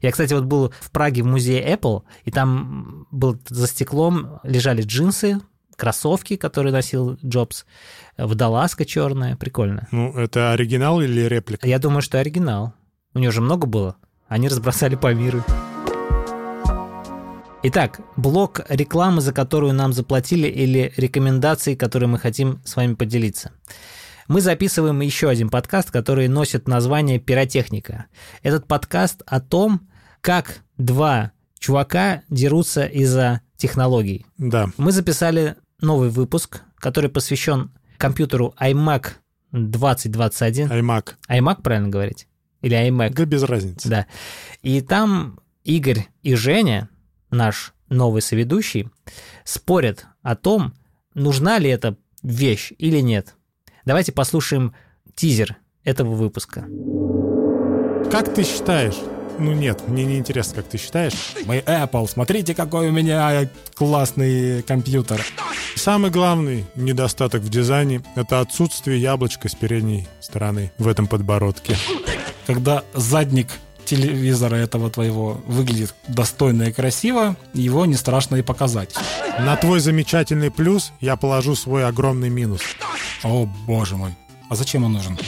Я, 0.00 0.12
кстати, 0.12 0.32
вот 0.32 0.44
был 0.44 0.72
в 0.80 0.90
Праге 0.90 1.22
в 1.22 1.26
музее 1.26 1.74
Apple, 1.74 2.02
и 2.24 2.30
там 2.30 3.06
был 3.10 3.38
за 3.48 3.66
стеклом 3.66 4.40
лежали 4.44 4.82
джинсы, 4.82 5.40
кроссовки, 5.76 6.36
которые 6.36 6.72
носил 6.72 7.18
Джобс, 7.24 7.64
водолазка 8.16 8.84
черная, 8.84 9.36
прикольно. 9.36 9.88
Ну, 9.90 10.12
это 10.16 10.52
оригинал 10.52 11.00
или 11.00 11.22
реплика? 11.22 11.66
Я 11.66 11.78
думаю, 11.78 12.02
что 12.02 12.18
оригинал. 12.18 12.74
У 13.14 13.18
него 13.18 13.32
же 13.32 13.40
много 13.40 13.66
было. 13.66 13.96
Они 14.28 14.48
разбросали 14.48 14.94
по 14.94 15.12
миру. 15.12 15.42
Итак, 17.62 18.00
блок 18.16 18.62
рекламы, 18.70 19.20
за 19.20 19.34
которую 19.34 19.74
нам 19.74 19.92
заплатили, 19.92 20.48
или 20.48 20.94
рекомендации, 20.96 21.74
которые 21.74 22.08
мы 22.08 22.18
хотим 22.18 22.62
с 22.64 22.74
вами 22.74 22.94
поделиться. 22.94 23.52
Мы 24.28 24.40
записываем 24.40 24.98
еще 25.02 25.28
один 25.28 25.50
подкаст, 25.50 25.90
который 25.90 26.26
носит 26.28 26.66
название 26.66 27.18
«Пиротехника». 27.18 28.06
Этот 28.42 28.66
подкаст 28.66 29.22
о 29.26 29.42
том, 29.42 29.90
как 30.22 30.62
два 30.78 31.32
чувака 31.58 32.22
дерутся 32.30 32.86
из-за 32.86 33.42
технологий. 33.58 34.24
Да. 34.38 34.70
Мы 34.78 34.90
записали 34.90 35.56
новый 35.82 36.08
выпуск, 36.08 36.62
который 36.76 37.10
посвящен 37.10 37.72
компьютеру 37.98 38.54
iMac 38.58 39.08
2021. 39.52 40.68
iMac. 40.68 41.08
iMac, 41.28 41.60
правильно 41.62 41.90
говорить? 41.90 42.26
Или 42.62 42.88
iMac? 42.88 43.12
Да 43.12 43.26
без 43.26 43.42
разницы. 43.42 43.86
Да. 43.90 44.06
И 44.62 44.80
там 44.80 45.40
Игорь 45.62 46.06
и 46.22 46.34
Женя, 46.34 46.88
наш 47.30 47.74
новый 47.88 48.22
соведущий, 48.22 48.88
спорят 49.44 50.06
о 50.22 50.36
том, 50.36 50.74
нужна 51.14 51.58
ли 51.58 51.68
эта 51.68 51.96
вещь 52.22 52.72
или 52.78 53.00
нет. 53.00 53.34
Давайте 53.84 54.12
послушаем 54.12 54.74
тизер 55.14 55.56
этого 55.84 56.14
выпуска. 56.14 56.66
Как 58.10 58.32
ты 58.34 58.44
считаешь? 58.44 58.96
Ну 59.38 59.52
нет, 59.52 59.88
мне 59.88 60.04
не 60.04 60.18
интересно, 60.18 60.56
как 60.56 60.66
ты 60.66 60.76
считаешь. 60.76 61.34
Мы 61.46 61.58
Apple, 61.58 62.06
смотрите, 62.08 62.54
какой 62.54 62.88
у 62.88 62.92
меня 62.92 63.48
классный 63.74 64.62
компьютер. 64.62 65.24
Самый 65.76 66.10
главный 66.10 66.66
недостаток 66.74 67.40
в 67.40 67.48
дизайне– 67.48 68.02
это 68.16 68.40
отсутствие 68.40 69.00
яблочка 69.00 69.48
с 69.48 69.54
передней 69.54 70.06
стороны 70.20 70.72
в 70.76 70.86
этом 70.86 71.06
подбородке. 71.06 71.76
Когда 72.46 72.84
задник 72.92 73.48
телевизора 73.90 74.54
этого 74.54 74.88
твоего 74.88 75.40
выглядит 75.46 75.94
достойно 76.06 76.64
и 76.64 76.72
красиво, 76.72 77.36
его 77.54 77.86
не 77.86 77.96
страшно 77.96 78.36
и 78.36 78.42
показать. 78.42 78.94
На 79.40 79.56
твой 79.56 79.80
замечательный 79.80 80.50
плюс 80.50 80.92
я 81.00 81.16
положу 81.16 81.56
свой 81.56 81.84
огромный 81.84 82.28
минус. 82.28 82.60
О, 83.24 83.46
боже 83.66 83.96
мой. 83.96 84.14
А 84.48 84.54
зачем 84.54 84.84
он 84.84 84.92
нужен? 84.92 85.18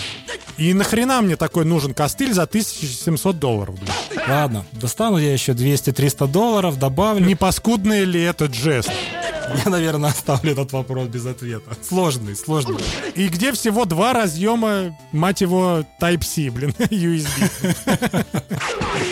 И 0.58 0.74
нахрена 0.74 1.22
мне 1.22 1.36
такой 1.36 1.64
нужен 1.64 1.92
костыль 1.92 2.32
за 2.32 2.42
1700 2.42 3.38
долларов? 3.38 3.74
Блин? 3.74 3.92
Ладно, 4.28 4.64
достану 4.72 5.16
я 5.18 5.32
еще 5.32 5.52
200-300 5.52 6.28
долларов, 6.28 6.78
добавлю. 6.78 7.26
Не 7.26 7.34
паскудный 7.34 8.04
ли 8.04 8.22
этот 8.22 8.54
жест? 8.54 8.90
Я, 9.64 9.70
наверное, 9.70 10.10
оставлю 10.10 10.52
этот 10.52 10.72
вопрос 10.72 11.08
без 11.08 11.26
ответа. 11.26 11.70
Сложный, 11.82 12.36
сложный. 12.36 12.78
И 13.14 13.28
где 13.28 13.52
всего 13.52 13.84
два 13.84 14.12
разъема, 14.12 14.96
мать 15.12 15.40
его, 15.40 15.84
Type-C, 16.00 16.50
блин, 16.50 16.70
USB? 16.78 17.50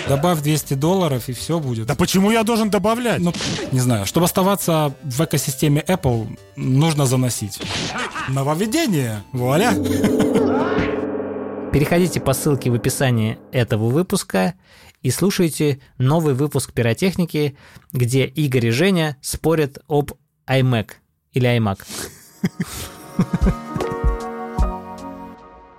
Добавь 0.09 0.41
200 0.41 0.75
долларов, 0.75 1.29
и 1.29 1.33
все 1.33 1.61
будет. 1.61 1.87
Да 1.87 1.95
почему 1.95 2.31
я 2.31 2.43
должен 2.43 2.71
добавлять? 2.71 3.21
Ну, 3.21 3.33
не 3.73 3.81
знаю. 3.81 4.07
Чтобы 4.07 4.27
оставаться 4.27 4.95
в 5.03 5.21
экосистеме 5.25 5.83
Apple, 5.87 6.37
нужно 6.57 7.07
заносить. 7.07 7.61
Нововведение. 8.29 9.23
Вуаля. 9.33 9.73
Переходите 11.73 12.21
по 12.21 12.33
ссылке 12.33 12.71
в 12.71 12.75
описании 12.75 13.39
этого 13.53 13.89
выпуска 13.89 14.55
и 15.03 15.11
слушайте 15.11 15.81
новый 15.99 16.35
выпуск 16.35 16.73
пиротехники, 16.73 17.57
где 17.93 18.27
Игорь 18.27 18.67
и 18.67 18.71
Женя 18.71 19.17
спорят 19.23 19.79
об 19.89 20.13
iMac 20.51 20.91
или 21.33 21.49
iMac. 21.59 21.87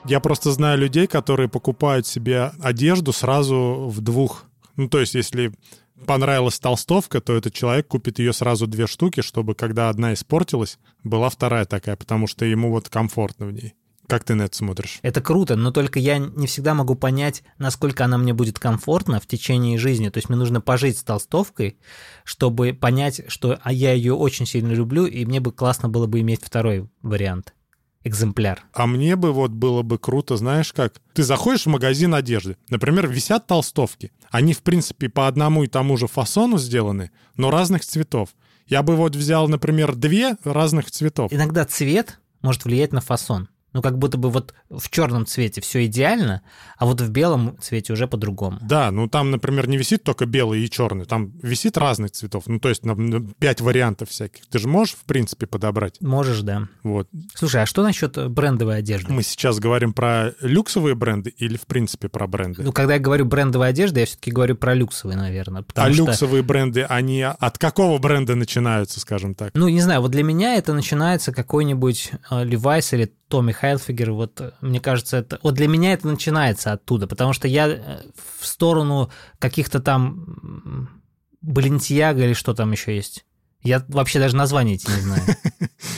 Я 0.06 0.20
просто 0.20 0.52
знаю 0.52 0.80
людей, 0.80 1.08
которые 1.08 1.50
покупают 1.50 2.08
себе 2.08 2.52
одежду 2.62 3.14
сразу 3.14 3.88
в 3.88 4.02
двух. 4.02 4.46
Ну, 4.76 4.90
то 4.90 5.00
есть, 5.00 5.14
если 5.16 5.52
понравилась 6.06 6.60
толстовка, 6.60 7.22
то 7.22 7.36
этот 7.36 7.54
человек 7.54 7.88
купит 7.88 8.20
ее 8.20 8.34
сразу 8.34 8.66
две 8.68 8.88
штуки, 8.88 9.22
чтобы 9.22 9.56
когда 9.56 9.90
одна 9.90 10.14
испортилась, 10.14 10.80
была 11.04 11.30
вторая 11.30 11.66
такая, 11.66 11.96
потому 11.96 12.28
что 12.28 12.46
ему 12.46 12.72
вот 12.72 12.90
комфортно 12.90 13.46
в 13.46 13.52
ней. 13.52 13.76
Как 14.12 14.26
ты 14.26 14.36
на 14.36 14.42
это 14.42 14.58
смотришь? 14.58 15.00
Это 15.04 15.22
круто, 15.22 15.56
но 15.56 15.72
только 15.72 15.98
я 15.98 16.18
не 16.18 16.46
всегда 16.46 16.74
могу 16.74 16.96
понять, 16.96 17.44
насколько 17.58 18.04
она 18.04 18.18
мне 18.18 18.34
будет 18.34 18.60
комфортна 18.60 19.22
в 19.22 19.26
течение 19.26 19.78
жизни. 19.78 20.10
То 20.10 20.18
есть 20.18 20.28
мне 20.28 20.38
нужно 20.38 20.60
пожить 20.60 20.98
с 20.98 21.04
толстовкой, 21.06 21.78
чтобы 22.26 22.74
понять, 22.74 23.22
что 23.30 23.58
а 23.64 23.72
я 23.72 23.94
ее 23.94 24.14
очень 24.14 24.46
сильно 24.46 24.74
люблю, 24.74 25.06
и 25.06 25.24
мне 25.24 25.40
бы 25.40 25.54
классно 25.54 25.88
было 25.88 26.08
бы 26.08 26.20
иметь 26.20 26.44
второй 26.44 26.90
вариант 27.02 27.54
экземпляр. 28.04 28.66
А 28.74 28.86
мне 28.86 29.16
бы 29.16 29.32
вот 29.32 29.52
было 29.52 29.82
бы 29.82 29.98
круто, 29.98 30.36
знаешь 30.36 30.74
как? 30.74 30.96
Ты 31.14 31.24
заходишь 31.24 31.66
в 31.66 31.70
магазин 31.70 32.14
одежды, 32.14 32.58
например, 32.68 33.08
висят 33.08 33.48
толстовки. 33.48 34.12
Они, 34.30 34.54
в 34.54 34.62
принципе, 34.62 35.08
по 35.08 35.30
одному 35.30 35.64
и 35.64 35.68
тому 35.68 35.96
же 35.96 36.08
фасону 36.08 36.58
сделаны, 36.58 37.12
но 37.38 37.50
разных 37.50 37.86
цветов. 37.86 38.36
Я 38.68 38.84
бы 38.84 38.98
вот 38.98 39.16
взял, 39.16 39.48
например, 39.48 39.96
две 39.96 40.36
разных 40.44 40.92
цветов. 40.92 41.32
Иногда 41.32 41.64
цвет 41.64 42.20
может 42.42 42.66
влиять 42.66 42.92
на 42.92 43.00
фасон. 43.00 43.48
Ну, 43.74 43.82
как 43.82 43.98
будто 43.98 44.18
бы 44.18 44.30
вот 44.30 44.54
в 44.70 44.90
черном 44.90 45.26
цвете 45.26 45.62
все 45.62 45.86
идеально, 45.86 46.42
а 46.78 46.86
вот 46.86 47.00
в 47.00 47.10
белом 47.10 47.58
цвете 47.62 47.94
уже 47.94 48.08
по-другому. 48.08 48.60
Да, 48.62 48.92
ну 48.92 49.08
там, 49.08 49.32
например, 49.32 49.68
не 49.70 49.78
висит 49.78 50.04
только 50.04 50.26
белый 50.26 50.62
и 50.62 50.70
черный, 50.70 51.06
там 51.06 51.32
висит 51.42 51.78
разных 51.78 52.12
цветов. 52.12 52.44
Ну, 52.48 52.60
то 52.60 52.70
есть 52.70 52.86
на, 52.86 52.96
на 52.96 53.22
пять 53.40 53.62
вариантов 53.62 54.10
всяких. 54.10 54.46
Ты 54.48 54.60
же 54.60 54.68
можешь, 54.68 54.96
в 54.96 55.04
принципе, 55.06 55.48
подобрать. 55.48 56.02
Можешь, 56.02 56.42
да. 56.42 56.68
Вот. 56.84 57.08
Слушай, 57.34 57.64
а 57.64 57.66
что 57.66 57.82
насчет 57.84 58.30
брендовой 58.30 58.78
одежды? 58.78 59.14
Мы 59.14 59.24
сейчас 59.24 59.60
говорим 59.60 59.94
про 59.94 60.34
люксовые 60.42 60.96
бренды 60.96 61.30
или, 61.30 61.56
в 61.56 61.66
принципе, 61.66 62.10
про 62.10 62.28
бренды? 62.28 62.64
Ну, 62.64 62.74
когда 62.74 62.96
я 62.96 63.00
говорю 63.00 63.26
брендовая 63.26 63.70
одежда, 63.70 64.02
я 64.02 64.06
все-таки 64.06 64.32
говорю 64.32 64.56
про 64.56 64.74
люксовые, 64.74 65.18
наверное. 65.18 65.64
А 65.76 65.92
что... 65.92 66.06
люксовые 66.06 66.44
бренды, 66.44 66.84
они 66.84 67.22
от 67.22 67.58
какого 67.58 67.98
бренда 68.00 68.36
начинаются, 68.36 69.00
скажем 69.00 69.36
так? 69.36 69.52
Ну, 69.54 69.70
не 69.70 69.82
знаю, 69.82 70.02
вот 70.02 70.12
для 70.12 70.24
меня 70.24 70.56
это 70.56 70.74
начинается 70.74 71.32
какой-нибудь 71.32 72.12
э, 72.30 72.44
Levi's 72.44 72.94
или 72.94 73.14
Томми 73.32 73.54
Хайлфигер, 73.54 74.12
вот 74.12 74.54
мне 74.60 74.82
кажется, 74.82 75.18
это 75.18 75.40
вот 75.42 75.54
для 75.54 75.70
меня 75.70 75.94
это 75.94 76.06
начинается 76.06 76.74
оттуда, 76.74 77.08
потому 77.08 77.32
что 77.32 77.48
я 77.48 77.70
э, 77.70 78.02
в 78.40 78.46
сторону 78.46 79.10
каких-то 79.40 79.80
там 79.80 80.90
Балентьяга 81.42 82.26
или 82.26 82.34
что 82.34 82.54
там 82.54 82.74
еще 82.74 82.94
есть. 82.94 83.26
Я 83.64 83.86
вообще 83.88 84.20
даже 84.20 84.36
названия 84.36 84.76
эти 84.76 84.90
не 84.90 85.02
знаю. 85.02 85.22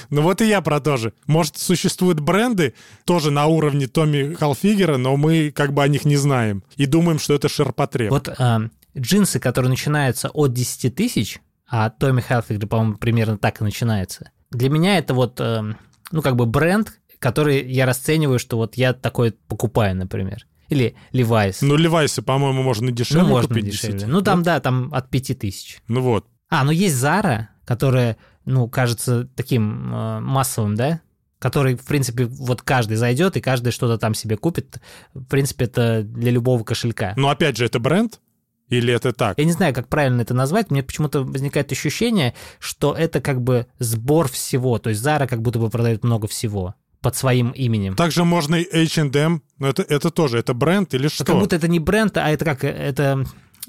Ну 0.10 0.22
вот 0.22 0.42
и 0.42 0.48
я 0.48 0.62
про 0.62 0.80
то 0.80 0.96
же. 0.96 1.14
Может, 1.26 1.58
существуют 1.58 2.20
бренды 2.20 2.76
тоже 3.04 3.32
на 3.32 3.48
уровне 3.48 3.88
Томми 3.88 4.36
Халфигера, 4.36 4.98
но 4.98 5.18
мы 5.18 5.50
как 5.50 5.74
бы 5.74 5.82
о 5.82 5.88
них 5.88 6.06
не 6.06 6.18
знаем 6.18 6.64
и 6.76 6.86
думаем, 6.86 7.18
что 7.18 7.34
это 7.34 7.50
ширпотреб. 7.50 8.12
Вот 8.12 8.28
э, 8.28 8.70
джинсы, 8.96 9.40
которые 9.40 9.72
начинаются 9.72 10.30
от 10.30 10.54
10 10.54 10.94
тысяч, 10.94 11.40
а 11.68 11.90
Томми 11.90 12.22
Халфигер, 12.22 12.68
по-моему, 12.68 12.98
примерно 12.98 13.40
так 13.40 13.60
и 13.60 13.64
начинается. 13.64 14.30
Для 14.52 14.70
меня 14.70 15.00
это 15.00 15.16
вот, 15.16 15.40
э, 15.40 15.74
ну 16.12 16.22
как 16.22 16.36
бы 16.36 16.46
бренд, 16.46 17.00
который 17.24 17.72
я 17.72 17.86
расцениваю, 17.86 18.38
что 18.38 18.58
вот 18.58 18.76
я 18.76 18.92
такой 18.92 19.32
покупаю, 19.32 19.96
например. 19.96 20.46
Или 20.68 20.94
Levi's. 21.14 21.60
Ну, 21.62 21.78
Levi's, 21.78 22.22
по-моему, 22.22 22.64
можно 22.64 22.92
дешевле 22.92 23.24
ну, 23.24 23.30
можно 23.30 23.48
купить. 23.48 23.66
дешевле. 23.66 24.06
Ну, 24.08 24.22
там, 24.22 24.44
да, 24.44 24.60
там 24.60 24.90
от 24.94 25.10
5000. 25.10 25.84
Ну 25.88 26.02
вот. 26.02 26.26
А, 26.50 26.66
ну 26.66 26.72
есть 26.72 26.96
Zara, 26.96 27.46
которая, 27.64 28.18
ну, 28.44 28.68
кажется 28.68 29.30
таким 29.38 29.94
э, 29.94 30.20
массовым, 30.20 30.76
да? 30.76 31.00
Который, 31.40 31.76
в 31.76 31.86
принципе, 31.86 32.26
вот 32.26 32.62
каждый 32.62 32.98
зайдет 32.98 33.38
и 33.38 33.42
каждый 33.42 33.72
что-то 33.72 33.98
там 33.98 34.14
себе 34.16 34.36
купит. 34.36 34.82
В 35.14 35.24
принципе, 35.24 35.66
это 35.66 36.04
для 36.04 36.30
любого 36.30 36.66
кошелька. 36.66 37.14
Но 37.16 37.30
опять 37.30 37.56
же, 37.56 37.66
это 37.66 37.80
бренд? 37.80 38.20
Или 38.68 38.94
это 38.94 39.14
так? 39.14 39.38
Я 39.38 39.46
не 39.46 39.52
знаю, 39.54 39.74
как 39.74 39.88
правильно 39.88 40.22
это 40.22 40.34
назвать. 40.34 40.72
Мне 40.72 40.84
почему-то 40.84 41.24
возникает 41.24 41.72
ощущение, 41.72 42.34
что 42.60 42.94
это 42.94 43.22
как 43.22 43.42
бы 43.42 43.68
сбор 43.80 44.28
всего. 44.28 44.78
То 44.78 44.90
есть 44.90 45.02
Zara 45.02 45.26
как 45.26 45.42
будто 45.42 45.60
бы 45.60 45.70
продает 45.70 46.04
много 46.04 46.28
всего 46.28 46.76
под 47.04 47.16
своим 47.16 47.52
именем. 47.52 47.96
Также 47.96 48.24
можно 48.24 48.56
и 48.56 48.86
H&M, 48.86 49.44
но 49.60 49.68
это, 49.68 49.84
это 49.84 50.10
тоже, 50.10 50.40
это 50.40 50.54
бренд 50.54 50.94
или 50.96 51.10
что? 51.10 51.26
Как 51.26 51.38
будто 51.38 51.56
это 51.58 51.68
не 51.68 51.80
бренд, 51.80 52.18
а 52.18 52.30
это 52.30 52.46
как, 52.46 52.64
это 52.64 53.26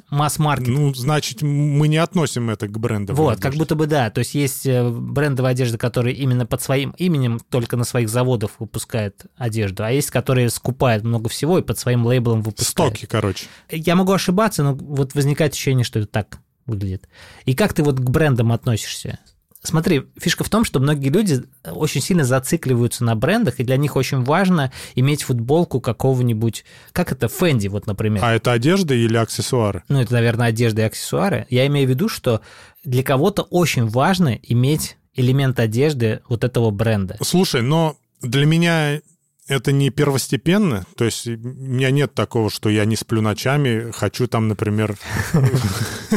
масс-маркет. 0.09 0.69
Ну, 0.69 0.95
значит, 0.95 1.43
мы 1.43 1.89
не 1.89 1.97
относим 1.97 2.49
это 2.49 2.69
к 2.69 2.79
брендам. 2.79 3.17
Вот, 3.17 3.41
как 3.41 3.55
будто 3.55 3.75
бы 3.75 3.87
да. 3.87 4.09
То 4.11 4.21
есть 4.21 4.35
есть 4.35 4.67
э, 4.67 4.89
брендовая 4.89 5.53
одежда, 5.53 5.79
которые 5.79 6.17
именно 6.17 6.47
под 6.47 6.63
своим 6.63 6.91
именем 6.97 7.41
только 7.51 7.77
на 7.77 7.85
своих 7.85 8.09
заводах 8.09 8.53
выпускают 8.61 9.27
одежду, 9.37 9.85
а 9.85 9.91
есть, 9.91 10.11
которые 10.11 10.49
скупают 10.51 11.05
много 11.05 11.29
всего 11.29 11.59
и 11.59 11.63
под 11.63 11.79
своим 11.79 12.07
лейблом 12.07 12.43
выпускают. 12.43 12.95
Стоки, 12.95 13.07
короче. 13.07 13.47
Я 13.69 13.97
могу 13.97 14.13
ошибаться, 14.13 14.63
но 14.63 14.75
вот 14.75 15.15
возникает 15.15 15.53
ощущение, 15.53 15.85
что 15.85 15.99
это 15.99 16.09
так 16.09 16.39
выглядит. 16.67 17.09
И 17.47 17.55
как 17.55 17.73
ты 17.73 17.83
вот 17.83 17.99
к 17.99 18.11
брендам 18.11 18.53
относишься? 18.53 19.19
Смотри, 19.67 20.03
фишка 20.19 20.45
в 20.45 20.51
том, 20.51 20.65
что 20.65 20.79
многие 20.79 21.09
люди 21.09 21.43
очень 21.65 22.03
сильно 22.03 22.25
зацикливаются 22.25 23.03
на 23.03 23.17
брендах, 23.17 23.61
и 23.61 23.65
для 23.65 23.79
них 23.79 23.97
очень 23.97 24.23
важно 24.23 24.71
иметь 24.95 25.23
футболку 25.23 25.81
какого-нибудь, 25.81 26.67
как 26.93 27.13
это, 27.13 27.29
Фэнди, 27.29 27.69
вот, 27.69 27.87
например. 27.87 28.23
А 28.23 28.35
это 28.35 28.53
одежда 28.53 28.95
или 28.95 29.17
аксессуары? 29.17 29.83
Ну, 29.89 30.01
это, 30.01 30.13
наверное, 30.13 30.49
одежда 30.49 30.83
и 30.83 30.85
аксессуары. 30.85 31.47
Я 31.49 31.67
имею 31.67 31.87
в 31.87 31.91
виду, 31.91 32.11
что 32.11 32.43
для 32.85 33.03
кого-то 33.03 33.43
очень 33.43 33.87
важно 33.87 34.39
иметь 34.43 34.99
элемент 35.15 35.59
одежды 35.59 36.21
вот 36.29 36.45
этого 36.45 36.71
бренда. 36.71 37.17
Слушай, 37.23 37.63
но 37.63 37.97
для 38.21 38.45
меня 38.45 39.01
это 39.47 39.73
не 39.73 39.91
первостепенно, 39.91 40.87
то 40.97 41.05
есть 41.05 41.27
у 41.27 41.37
меня 41.37 41.91
нет 41.91 42.15
такого, 42.15 42.51
что 42.51 42.71
я 42.71 42.85
не 42.85 42.97
сплю 42.97 43.21
ночами, 43.21 43.91
хочу 43.93 44.27
там, 44.27 44.49
например, 44.49 44.97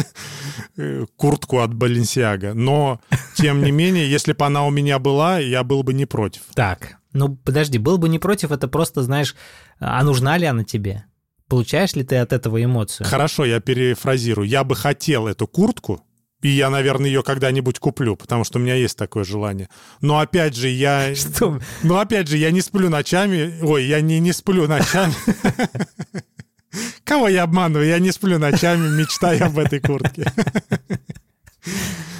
куртку 1.16 1.60
от 1.60 1.74
Баленсиага. 1.74 2.54
Но, 2.54 3.02
тем 3.36 3.64
не 3.64 3.72
менее, 3.72 4.10
если 4.10 4.34
бы 4.34 4.46
она 4.46 4.66
у 4.66 4.70
меня 4.70 5.00
была, 5.00 5.40
я 5.40 5.64
был 5.64 5.84
бы 5.84 5.94
не 5.94 6.06
против. 6.06 6.44
Так, 6.54 6.98
ну 7.14 7.36
подожди, 7.36 7.78
был 7.78 7.98
бы 7.98 8.10
не 8.10 8.20
против, 8.20 8.52
это 8.52 8.68
просто, 8.68 9.04
знаешь, 9.04 9.36
а 9.80 10.04
нужна 10.04 10.38
ли 10.38 10.46
она 10.46 10.64
тебе? 10.64 11.06
Получаешь 11.48 11.94
ли 11.94 12.04
ты 12.04 12.18
от 12.18 12.34
этого 12.34 12.62
эмоцию? 12.62 13.08
Хорошо, 13.08 13.46
я 13.46 13.62
перефразирую. 13.62 14.48
Я 14.48 14.66
бы 14.66 14.76
хотел 14.76 15.28
эту 15.28 15.48
куртку, 15.48 16.04
и 16.42 16.50
я, 16.50 16.70
наверное, 16.70 17.08
ее 17.08 17.24
когда-нибудь 17.24 17.80
куплю, 17.80 18.16
потому 18.16 18.44
что 18.44 18.60
у 18.60 18.62
меня 18.62 18.76
есть 18.76 18.98
такое 18.98 19.24
желание. 19.24 19.70
Но 20.02 20.20
опять 20.20 20.56
же, 20.56 20.70
я... 20.70 21.16
Что? 21.16 21.60
Но 21.84 22.00
опять 22.00 22.28
же, 22.28 22.38
я 22.38 22.52
не 22.52 22.62
сплю 22.62 22.90
ночами. 22.90 23.60
Ой, 23.62 23.86
я 23.86 24.02
не, 24.02 24.20
не 24.20 24.34
сплю 24.34 24.68
ночами. 24.68 25.14
Кого 27.04 27.28
я 27.28 27.44
обманываю? 27.44 27.88
Я 27.88 28.00
не 28.00 28.12
сплю 28.12 28.38
ночами, 28.38 28.88
мечтаю 28.88 29.46
об 29.46 29.58
этой 29.58 29.80
куртке. 29.80 30.32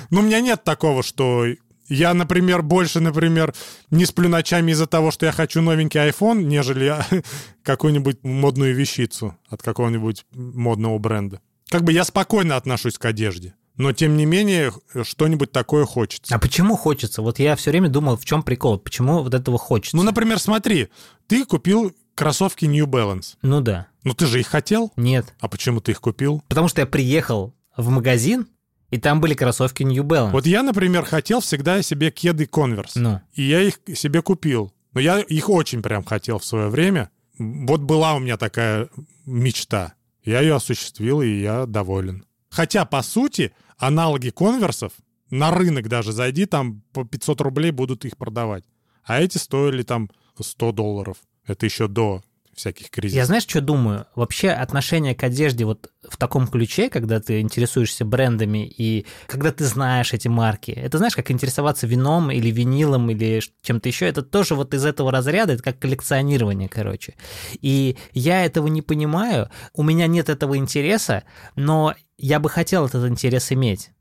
Ну, 0.10 0.22
у 0.22 0.24
меня 0.24 0.40
нет 0.40 0.64
такого, 0.64 1.04
что 1.04 1.46
я, 1.90 2.14
например, 2.14 2.62
больше, 2.64 3.00
например, 3.00 3.54
не 3.92 4.06
сплю 4.06 4.30
ночами 4.30 4.72
из-за 4.72 4.88
того, 4.88 5.12
что 5.12 5.26
я 5.26 5.32
хочу 5.32 5.62
новенький 5.62 6.00
iPhone, 6.00 6.44
нежели 6.44 6.96
какую-нибудь 7.64 8.24
модную 8.24 8.74
вещицу 8.74 9.38
от 9.50 9.62
какого-нибудь 9.62 10.26
модного 10.34 10.98
бренда. 10.98 11.42
Как 11.70 11.84
бы 11.84 11.92
я 11.92 12.04
спокойно 12.04 12.56
отношусь 12.56 12.98
к 12.98 13.06
одежде. 13.06 13.54
Но, 13.78 13.94
тем 13.94 14.18
не 14.18 14.26
менее, 14.26 14.74
что-нибудь 15.04 15.52
такое 15.52 15.86
хочется. 15.86 16.36
А 16.36 16.40
почему 16.40 16.76
хочется? 16.76 17.22
Вот 17.22 17.40
я 17.40 17.56
все 17.56 17.72
время 17.72 17.90
думал, 17.90 18.18
в 18.18 18.26
чем 18.26 18.44
прикол, 18.44 18.80
почему 18.80 19.24
вот 19.24 19.34
этого 19.34 19.58
хочется? 19.58 19.96
Ну, 19.96 20.04
например, 20.04 20.40
смотри, 20.40 20.90
ты 21.28 21.46
купил 21.46 21.94
кроссовки 22.16 22.66
New 22.66 22.88
Balance. 22.88 23.36
Ну 23.44 23.62
да. 23.62 23.88
Ну 24.04 24.14
ты 24.14 24.26
же 24.26 24.40
их 24.40 24.48
хотел? 24.48 24.92
Нет. 24.98 25.36
А 25.40 25.48
почему 25.48 25.80
ты 25.80 25.92
их 25.92 26.02
купил? 26.02 26.44
Потому 26.48 26.68
что 26.68 26.82
я 26.82 26.88
приехал 26.88 27.54
в 27.78 27.90
магазин, 27.90 28.48
и 28.90 28.98
там 28.98 29.22
были 29.22 29.36
кроссовки 29.36 29.84
New 29.84 30.04
Balance. 30.04 30.32
Вот 30.32 30.48
я, 30.48 30.64
например, 30.64 31.06
хотел 31.06 31.42
всегда 31.42 31.82
себе 31.82 32.10
кеды 32.10 32.46
Converse. 32.46 32.94
Ну. 32.96 33.22
И 33.34 33.44
я 33.44 33.62
их 33.62 33.80
себе 33.96 34.22
купил. 34.22 34.74
Но 34.94 35.02
я 35.02 35.20
их 35.20 35.50
очень 35.50 35.84
прям 35.84 36.04
хотел 36.04 36.40
в 36.40 36.46
свое 36.46 36.70
время. 36.70 37.12
Вот 37.38 37.82
была 37.82 38.16
у 38.16 38.20
меня 38.20 38.38
такая 38.38 38.90
мечта. 39.26 39.94
Я 40.24 40.42
ее 40.42 40.56
осуществил, 40.56 41.22
и 41.22 41.30
я 41.30 41.66
доволен. 41.68 42.26
Хотя, 42.58 42.86
по 42.86 43.04
сути, 43.04 43.54
аналоги 43.78 44.32
конверсов, 44.32 44.92
на 45.30 45.52
рынок 45.52 45.90
даже 45.90 46.12
зайди, 46.12 46.48
там 46.48 46.82
по 46.92 47.06
500 47.06 47.42
рублей 47.42 47.70
будут 47.70 48.04
их 48.04 48.18
продавать. 48.18 48.64
А 49.04 49.22
эти 49.22 49.38
стоили 49.38 49.84
там 49.84 50.10
100 50.40 50.72
долларов. 50.72 51.18
Это 51.46 51.68
еще 51.68 51.88
до 51.88 52.24
всяких 52.58 52.90
кризисов. 52.90 53.18
Я 53.18 53.26
знаешь, 53.26 53.44
что 53.44 53.62
думаю? 53.62 54.08
Вообще 54.16 54.50
отношение 54.50 55.16
к 55.16 55.24
одежде 55.24 55.64
вот 55.66 55.92
в 56.10 56.18
таком 56.18 56.48
ключе, 56.48 56.90
когда 56.90 57.20
ты 57.20 57.40
интересуешься 57.40 58.04
брендами 58.04 58.66
и 58.66 59.06
когда 59.28 59.52
ты 59.52 59.66
знаешь 59.66 60.14
эти 60.14 60.28
марки, 60.28 60.72
это 60.72 60.98
знаешь, 60.98 61.16
как 61.16 61.30
интересоваться 61.32 61.86
вином 61.86 62.32
или 62.32 62.50
винилом 62.50 63.10
или 63.10 63.42
чем-то 63.62 63.88
еще, 63.88 64.08
это 64.08 64.24
тоже 64.24 64.56
вот 64.56 64.74
из 64.74 64.86
этого 64.86 65.12
разряда, 65.12 65.54
это 65.54 65.64
как 65.64 65.80
коллекционирование, 65.80 66.68
короче. 66.68 67.14
И 67.62 67.98
я 68.14 68.44
этого 68.44 68.68
не 68.68 68.82
понимаю, 68.82 69.50
у 69.74 69.84
меня 69.84 70.08
нет 70.08 70.30
этого 70.30 70.58
интереса, 70.58 71.24
но 71.56 71.94
я 72.18 72.40
бы 72.40 72.50
хотел 72.50 72.88
этот 72.88 73.08
интерес 73.08 73.52
иметь. 73.52 73.92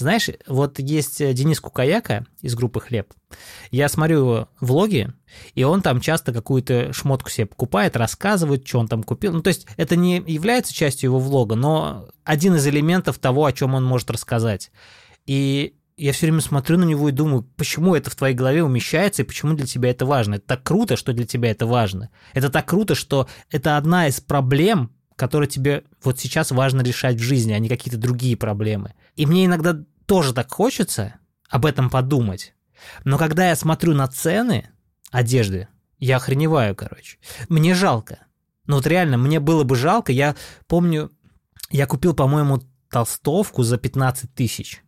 Знаешь, 0.00 0.30
вот 0.46 0.78
есть 0.78 1.18
Денис 1.34 1.60
Кукаяка 1.60 2.26
из 2.40 2.54
группы 2.54 2.80
«Хлеб». 2.80 3.12
Я 3.70 3.88
смотрю 3.88 4.18
его 4.18 4.48
влоги, 4.60 5.12
и 5.54 5.62
он 5.62 5.82
там 5.82 6.00
часто 6.00 6.32
какую-то 6.32 6.92
шмотку 6.92 7.30
себе 7.30 7.46
покупает, 7.46 7.96
рассказывает, 7.96 8.66
что 8.66 8.80
он 8.80 8.88
там 8.88 9.02
купил. 9.02 9.32
Ну, 9.32 9.42
то 9.42 9.48
есть 9.48 9.66
это 9.76 9.96
не 9.96 10.22
является 10.26 10.74
частью 10.74 11.10
его 11.10 11.18
влога, 11.18 11.54
но 11.54 12.08
один 12.24 12.54
из 12.56 12.66
элементов 12.66 13.18
того, 13.18 13.44
о 13.44 13.52
чем 13.52 13.74
он 13.74 13.84
может 13.84 14.10
рассказать. 14.10 14.72
И 15.26 15.74
я 15.96 16.12
все 16.12 16.26
время 16.26 16.40
смотрю 16.40 16.78
на 16.78 16.84
него 16.84 17.10
и 17.10 17.12
думаю, 17.12 17.46
почему 17.56 17.94
это 17.94 18.08
в 18.10 18.16
твоей 18.16 18.34
голове 18.34 18.64
умещается 18.64 19.22
и 19.22 19.26
почему 19.26 19.52
для 19.52 19.66
тебя 19.66 19.90
это 19.90 20.06
важно. 20.06 20.36
Это 20.36 20.46
так 20.46 20.62
круто, 20.62 20.96
что 20.96 21.12
для 21.12 21.26
тебя 21.26 21.50
это 21.50 21.66
важно. 21.66 22.08
Это 22.32 22.48
так 22.48 22.66
круто, 22.66 22.94
что 22.94 23.28
это 23.50 23.76
одна 23.76 24.08
из 24.08 24.18
проблем, 24.20 24.92
которые 25.14 25.48
тебе 25.48 25.84
вот 26.02 26.18
сейчас 26.18 26.50
важно 26.50 26.80
решать 26.80 27.16
в 27.16 27.22
жизни, 27.22 27.52
а 27.52 27.58
не 27.58 27.68
какие-то 27.68 28.00
другие 28.00 28.38
проблемы. 28.38 28.94
И 29.16 29.26
мне 29.26 29.44
иногда 29.44 29.84
тоже 30.10 30.34
так 30.34 30.52
хочется 30.52 31.20
об 31.48 31.64
этом 31.64 31.88
подумать. 31.88 32.52
Но 33.04 33.16
когда 33.16 33.48
я 33.48 33.54
смотрю 33.54 33.94
на 33.94 34.08
цены 34.08 34.68
одежды, 35.12 35.68
я 36.00 36.16
охреневаю, 36.16 36.74
короче. 36.74 37.18
Мне 37.48 37.76
жалко. 37.76 38.18
Ну 38.66 38.74
вот 38.74 38.88
реально, 38.88 39.18
мне 39.18 39.38
было 39.38 39.62
бы 39.62 39.76
жалко. 39.76 40.10
Я 40.10 40.34
помню, 40.66 41.12
я 41.70 41.86
купил, 41.86 42.12
по-моему, 42.12 42.60
толстовку 42.90 43.62
за 43.62 43.78
15 43.78 44.34
тысяч. 44.34 44.82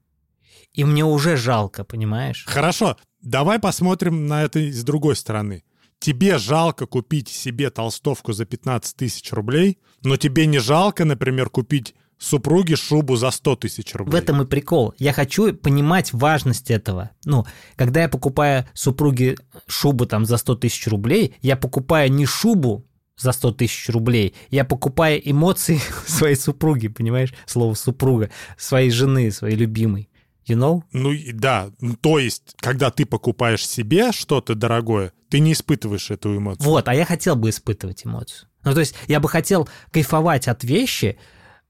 И 0.72 0.82
мне 0.82 1.04
уже 1.04 1.36
жалко, 1.36 1.84
понимаешь? 1.84 2.44
Хорошо, 2.48 2.96
давай 3.20 3.60
посмотрим 3.60 4.26
на 4.26 4.42
это 4.42 4.58
с 4.58 4.82
другой 4.82 5.14
стороны 5.14 5.62
тебе 6.02 6.36
жалко 6.36 6.86
купить 6.86 7.28
себе 7.28 7.70
толстовку 7.70 8.32
за 8.32 8.44
15 8.44 8.96
тысяч 8.96 9.32
рублей, 9.32 9.78
но 10.02 10.16
тебе 10.16 10.46
не 10.46 10.58
жалко, 10.58 11.04
например, 11.04 11.48
купить 11.48 11.94
супруге 12.22 12.76
шубу 12.76 13.16
за 13.16 13.30
100 13.30 13.56
тысяч 13.56 13.94
рублей. 13.94 14.12
В 14.12 14.14
этом 14.14 14.42
и 14.42 14.46
прикол. 14.46 14.94
Я 14.98 15.12
хочу 15.12 15.52
понимать 15.54 16.12
важность 16.12 16.70
этого. 16.70 17.10
Ну, 17.24 17.44
когда 17.76 18.02
я 18.02 18.08
покупаю 18.08 18.66
супруге 18.74 19.36
шубу 19.66 20.06
там 20.06 20.24
за 20.24 20.36
100 20.36 20.56
тысяч 20.56 20.86
рублей, 20.86 21.34
я 21.42 21.56
покупаю 21.56 22.12
не 22.12 22.26
шубу 22.26 22.86
за 23.18 23.32
100 23.32 23.52
тысяч 23.52 23.88
рублей, 23.88 24.34
я 24.50 24.64
покупаю 24.64 25.20
эмоции 25.24 25.80
своей 26.06 26.36
супруги, 26.36 26.88
понимаешь? 26.88 27.34
Слово 27.46 27.74
супруга, 27.74 28.30
своей 28.56 28.90
жены, 28.90 29.30
своей 29.30 29.56
любимой. 29.56 30.08
You 30.46 30.56
know? 30.56 30.82
Ну 30.92 31.12
да, 31.34 31.70
то 32.00 32.18
есть, 32.18 32.54
когда 32.58 32.90
ты 32.90 33.06
покупаешь 33.06 33.66
себе 33.66 34.10
что-то 34.10 34.56
дорогое, 34.56 35.12
ты 35.28 35.38
не 35.38 35.52
испытываешь 35.52 36.10
эту 36.10 36.36
эмоцию. 36.36 36.68
Вот, 36.68 36.88
а 36.88 36.94
я 36.94 37.04
хотел 37.04 37.36
бы 37.36 37.50
испытывать 37.50 38.04
эмоцию. 38.04 38.48
Ну, 38.64 38.74
то 38.74 38.80
есть 38.80 38.94
я 39.06 39.20
бы 39.20 39.28
хотел 39.28 39.68
кайфовать 39.92 40.48
от 40.48 40.64
вещи. 40.64 41.16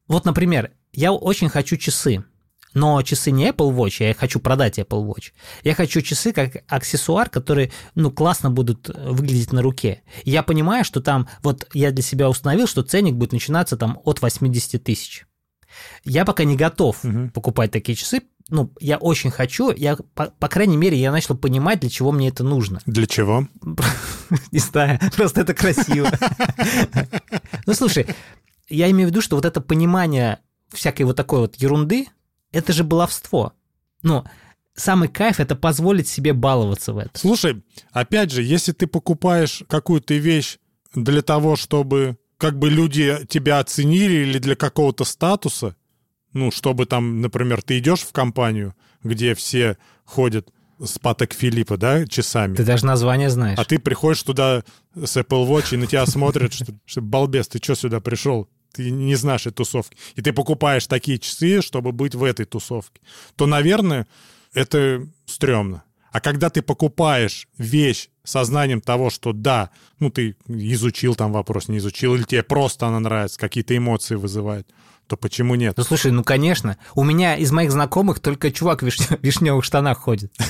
Вот, 0.08 0.24
например, 0.24 0.72
я 0.92 1.12
очень 1.12 1.48
хочу 1.48 1.76
часы, 1.76 2.24
но 2.74 3.02
часы 3.02 3.30
не 3.30 3.50
Apple 3.50 3.74
Watch, 3.74 4.04
я 4.06 4.14
хочу 4.14 4.40
продать 4.40 4.78
Apple 4.78 5.06
Watch. 5.06 5.32
Я 5.62 5.74
хочу 5.74 6.00
часы 6.00 6.32
как 6.32 6.64
аксессуар, 6.68 7.28
которые, 7.28 7.70
ну, 7.94 8.10
классно 8.10 8.50
будут 8.50 8.88
выглядеть 8.88 9.52
на 9.52 9.62
руке. 9.62 10.02
Я 10.24 10.42
понимаю, 10.42 10.84
что 10.84 11.00
там, 11.00 11.28
вот 11.42 11.68
я 11.74 11.90
для 11.90 12.02
себя 12.02 12.28
установил, 12.28 12.66
что 12.66 12.82
ценник 12.82 13.14
будет 13.14 13.32
начинаться 13.32 13.76
там 13.76 14.00
от 14.04 14.22
80 14.22 14.82
тысяч. 14.82 15.26
Я 16.04 16.24
пока 16.24 16.44
не 16.44 16.56
готов 16.56 17.04
угу. 17.04 17.30
покупать 17.32 17.70
такие 17.70 17.96
часы, 17.96 18.22
ну, 18.48 18.70
я 18.80 18.98
очень 18.98 19.30
хочу, 19.30 19.72
я, 19.72 19.96
по, 20.14 20.26
по 20.26 20.48
крайней 20.48 20.76
мере, 20.76 20.98
я 20.98 21.10
начал 21.10 21.36
понимать, 21.36 21.80
для 21.80 21.88
чего 21.88 22.12
мне 22.12 22.28
это 22.28 22.44
нужно. 22.44 22.80
Для 22.84 23.06
чего? 23.06 23.48
Не 24.52 24.58
знаю, 24.58 24.98
просто 25.16 25.42
это 25.42 25.54
красиво. 25.54 26.10
Ну, 27.64 27.74
слушай, 27.74 28.06
я 28.68 28.90
имею 28.90 29.08
в 29.08 29.10
виду, 29.10 29.20
что 29.20 29.36
вот 29.36 29.44
это 29.44 29.60
понимание 29.60 30.40
всякой 30.70 31.02
вот 31.02 31.16
такой 31.16 31.40
вот 31.40 31.56
ерунды, 31.56 32.06
это 32.52 32.72
же 32.72 32.84
баловство. 32.84 33.52
Ну, 34.02 34.24
самый 34.74 35.08
кайф– 35.08 35.40
это 35.40 35.54
позволить 35.56 36.08
себе 36.08 36.32
баловаться 36.32 36.92
в 36.92 36.98
этом. 36.98 37.12
Слушай, 37.14 37.62
опять 37.92 38.30
же, 38.30 38.42
если 38.42 38.72
ты 38.72 38.86
покупаешь 38.86 39.62
какую-то 39.68 40.14
вещь 40.14 40.58
для 40.94 41.22
того, 41.22 41.56
чтобы 41.56 42.18
как 42.36 42.58
бы 42.58 42.70
люди 42.70 43.18
тебя 43.28 43.58
оценили 43.60 44.26
или 44.26 44.38
для 44.38 44.56
какого-то 44.56 45.04
статуса, 45.04 45.76
ну, 46.32 46.50
чтобы 46.50 46.86
там, 46.86 47.20
например, 47.20 47.62
ты 47.62 47.78
идешь 47.78 48.00
в 48.00 48.12
компанию, 48.12 48.74
где 49.02 49.34
все 49.34 49.76
ходят 50.04 50.52
с 50.84 50.98
Патек 50.98 51.32
Филиппа, 51.32 51.76
да, 51.76 52.06
часами. 52.06 52.54
Ты 52.54 52.64
даже 52.64 52.86
название 52.86 53.30
знаешь. 53.30 53.58
А 53.58 53.64
ты 53.64 53.78
приходишь 53.78 54.22
туда 54.22 54.64
с 54.94 55.16
Apple 55.16 55.46
Watch, 55.48 55.74
и 55.74 55.76
на 55.76 55.86
тебя 55.86 56.06
смотрят, 56.06 56.52
что, 56.52 56.74
что 56.84 57.00
балбес, 57.00 57.48
ты 57.48 57.58
что 57.58 57.74
сюда 57.74 58.00
пришел? 58.00 58.48
Ты 58.72 58.90
не 58.90 59.14
знаешь 59.14 59.46
этой 59.46 59.56
тусовки. 59.56 59.96
И 60.16 60.22
ты 60.22 60.32
покупаешь 60.32 60.86
такие 60.86 61.18
часы, 61.18 61.62
чтобы 61.62 61.92
быть 61.92 62.14
в 62.14 62.24
этой 62.24 62.46
тусовке. 62.46 63.00
То, 63.36 63.46
наверное, 63.46 64.06
это 64.54 65.06
стрёмно. 65.26 65.84
А 66.10 66.20
когда 66.20 66.50
ты 66.50 66.62
покупаешь 66.62 67.48
вещь 67.56 68.08
сознанием 68.22 68.80
того, 68.80 69.08
что 69.08 69.32
да, 69.32 69.70
ну 69.98 70.10
ты 70.10 70.36
изучил 70.46 71.14
там 71.14 71.32
вопрос, 71.32 71.68
не 71.68 71.78
изучил, 71.78 72.14
или 72.14 72.24
тебе 72.24 72.42
просто 72.42 72.86
она 72.86 73.00
нравится, 73.00 73.38
какие-то 73.38 73.76
эмоции 73.76 74.16
вызывает, 74.16 74.68
то 75.06 75.16
почему 75.16 75.54
нет? 75.54 75.76
Ну 75.76 75.84
слушай, 75.84 76.10
ну 76.10 76.24
конечно. 76.24 76.76
У 76.94 77.04
меня 77.04 77.36
из 77.36 77.52
моих 77.52 77.72
знакомых 77.72 78.20
только 78.20 78.50
чувак 78.50 78.82
в 78.82 78.86
вишневых 78.86 79.64
штанах 79.64 79.98
ходит. 79.98 80.32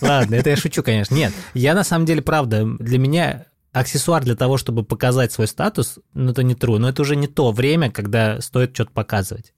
Ладно, 0.00 0.34
это 0.34 0.50
я 0.50 0.56
шучу, 0.56 0.82
конечно. 0.82 1.14
Нет, 1.14 1.32
я 1.54 1.74
на 1.74 1.84
самом 1.84 2.06
деле, 2.06 2.22
правда, 2.22 2.64
для 2.78 2.98
меня 2.98 3.46
аксессуар 3.72 4.22
для 4.22 4.36
того, 4.36 4.58
чтобы 4.58 4.84
показать 4.84 5.32
свой 5.32 5.46
статус, 5.46 5.98
ну 6.14 6.32
это 6.32 6.42
не 6.42 6.54
true, 6.54 6.78
но 6.78 6.88
это 6.88 7.02
уже 7.02 7.16
не 7.16 7.26
то 7.26 7.52
время, 7.52 7.90
когда 7.90 8.40
стоит 8.40 8.74
что-то 8.74 8.92
показывать. 8.92 9.54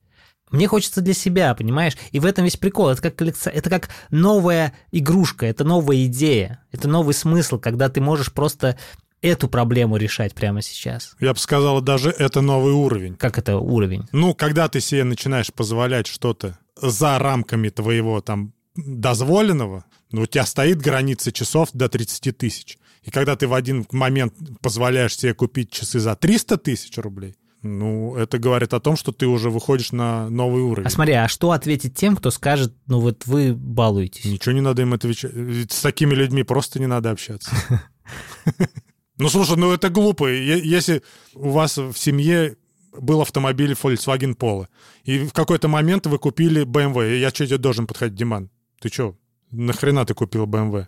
Мне 0.51 0.69
хочется 0.69 1.01
для 1.01 1.15
себя, 1.15 1.53
понимаешь? 1.55 1.97
И 2.13 2.21
в 2.21 2.27
этом 2.27 2.45
весь 2.45 2.57
прикол. 2.57 2.91
Это 2.91 3.03
как, 3.03 3.17
коллекци... 3.17 3.51
это 3.51 3.71
как 3.71 3.89
новая 4.11 4.73
игрушка, 4.93 5.47
это 5.47 5.65
новая 5.65 6.05
идея, 6.05 6.63
это 6.71 6.87
новый 6.87 7.15
смысл, 7.15 7.59
когда 7.59 7.89
ты 7.89 8.01
можешь 8.01 8.33
просто 8.33 8.79
эту 9.25 9.49
проблему 9.49 9.97
решать 9.97 10.35
прямо 10.35 10.63
сейчас. 10.63 11.17
Я 11.19 11.33
бы 11.33 11.39
сказал, 11.39 11.81
даже 11.81 12.11
это 12.11 12.41
новый 12.41 12.73
уровень. 12.73 13.17
Как 13.17 13.39
это 13.39 13.57
уровень? 13.57 14.07
Ну, 14.13 14.35
когда 14.35 14.69
ты 14.69 14.81
себе 14.81 15.05
начинаешь 15.05 15.53
позволять 15.53 16.07
что-то 16.07 16.59
за 16.81 17.19
рамками 17.19 17.71
твоего 17.71 18.21
там 18.21 18.53
дозволенного, 18.77 19.85
ну, 20.11 20.23
у 20.23 20.27
тебя 20.27 20.45
стоит 20.45 20.81
граница 20.81 21.33
часов 21.33 21.71
до 21.73 21.89
30 21.89 22.37
тысяч. 22.37 22.79
И 23.03 23.11
когда 23.11 23.37
ты 23.37 23.47
в 23.47 23.55
один 23.55 23.87
момент 23.93 24.35
позволяешь 24.61 25.17
себе 25.17 25.35
купить 25.35 25.71
часы 25.71 26.01
за 26.01 26.17
300 26.17 26.59
тысяч 26.59 26.97
рублей, 26.99 27.37
ну, 27.63 28.15
это 28.17 28.39
говорит 28.39 28.75
о 28.75 28.81
том, 28.81 28.95
что 28.95 29.11
ты 29.11 29.27
уже 29.27 29.49
выходишь 29.49 29.93
на 29.93 30.29
новый 30.29 30.63
уровень. 30.63 30.87
А 30.87 30.91
смотри, 30.91 31.15
а 31.15 31.29
что 31.29 31.53
ответить 31.53 31.95
тем, 31.95 32.15
кто 32.15 32.31
скажет, 32.31 32.75
ну 32.87 33.01
вот 33.01 33.27
вы 33.27 33.55
балуетесь? 33.55 34.27
Ничего 34.27 34.53
не 34.53 34.61
надо 34.61 34.83
им 34.83 34.93
отвечать. 34.93 35.33
Ведь 35.33 35.73
с 35.73 35.81
такими 35.81 36.15
людьми 36.15 36.43
просто 36.43 36.79
не 36.79 36.87
надо 36.87 37.11
общаться. 37.11 37.51
Ну, 39.19 39.29
слушай, 39.29 39.57
ну 39.57 39.73
это 39.73 39.91
глупо. 39.91 40.31
Если 40.31 41.03
у 41.35 41.51
вас 41.51 41.77
в 41.77 41.95
семье 41.95 42.57
был 42.93 43.21
автомобиль 43.21 43.73
Volkswagen 43.73 44.37
Polo, 44.37 44.67
и 45.05 45.27
в 45.27 45.33
какой-то 45.33 45.69
момент 45.69 46.07
вы 46.07 46.19
купили 46.19 46.65
BMW, 46.65 47.19
я 47.19 47.31
что 47.31 47.47
тебе 47.47 47.59
должен 47.59 47.87
подходить, 47.87 48.17
Диман? 48.17 48.51
Ты 48.81 48.89
что, 48.89 49.17
нахрена 49.51 50.05
ты 50.05 50.15
купил 50.15 50.47
BMW? 50.47 50.87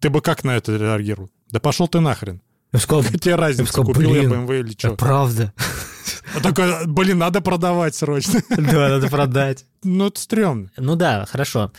Ты 0.00 0.10
бы 0.10 0.20
как 0.20 0.44
на 0.44 0.56
это 0.56 0.76
реагировал? 0.76 1.30
Да 1.50 1.60
пошел 1.60 1.88
ты 1.88 2.00
нахрен. 2.00 2.42
Я 2.72 2.78
сказал, 2.80 3.02
Какая 3.04 3.18
тебе 3.18 3.34
разница, 3.36 3.72
сказал, 3.72 3.92
купил 3.92 4.14
я 4.14 4.22
блин, 4.22 4.32
BMW 4.46 4.60
или 4.60 4.72
что? 4.72 4.96
правда. 4.96 5.52
А 6.34 6.40
такой, 6.40 6.86
блин, 6.86 7.18
надо 7.18 7.40
продавать 7.40 7.94
срочно. 7.94 8.42
Да, 8.50 8.88
надо 8.88 9.08
продать. 9.08 9.64
Ну, 9.82 10.08
это 10.08 10.20
стрёмно. 10.20 10.70
Ну 10.76 10.96
да, 10.96 11.24
хорошо. 11.26 11.72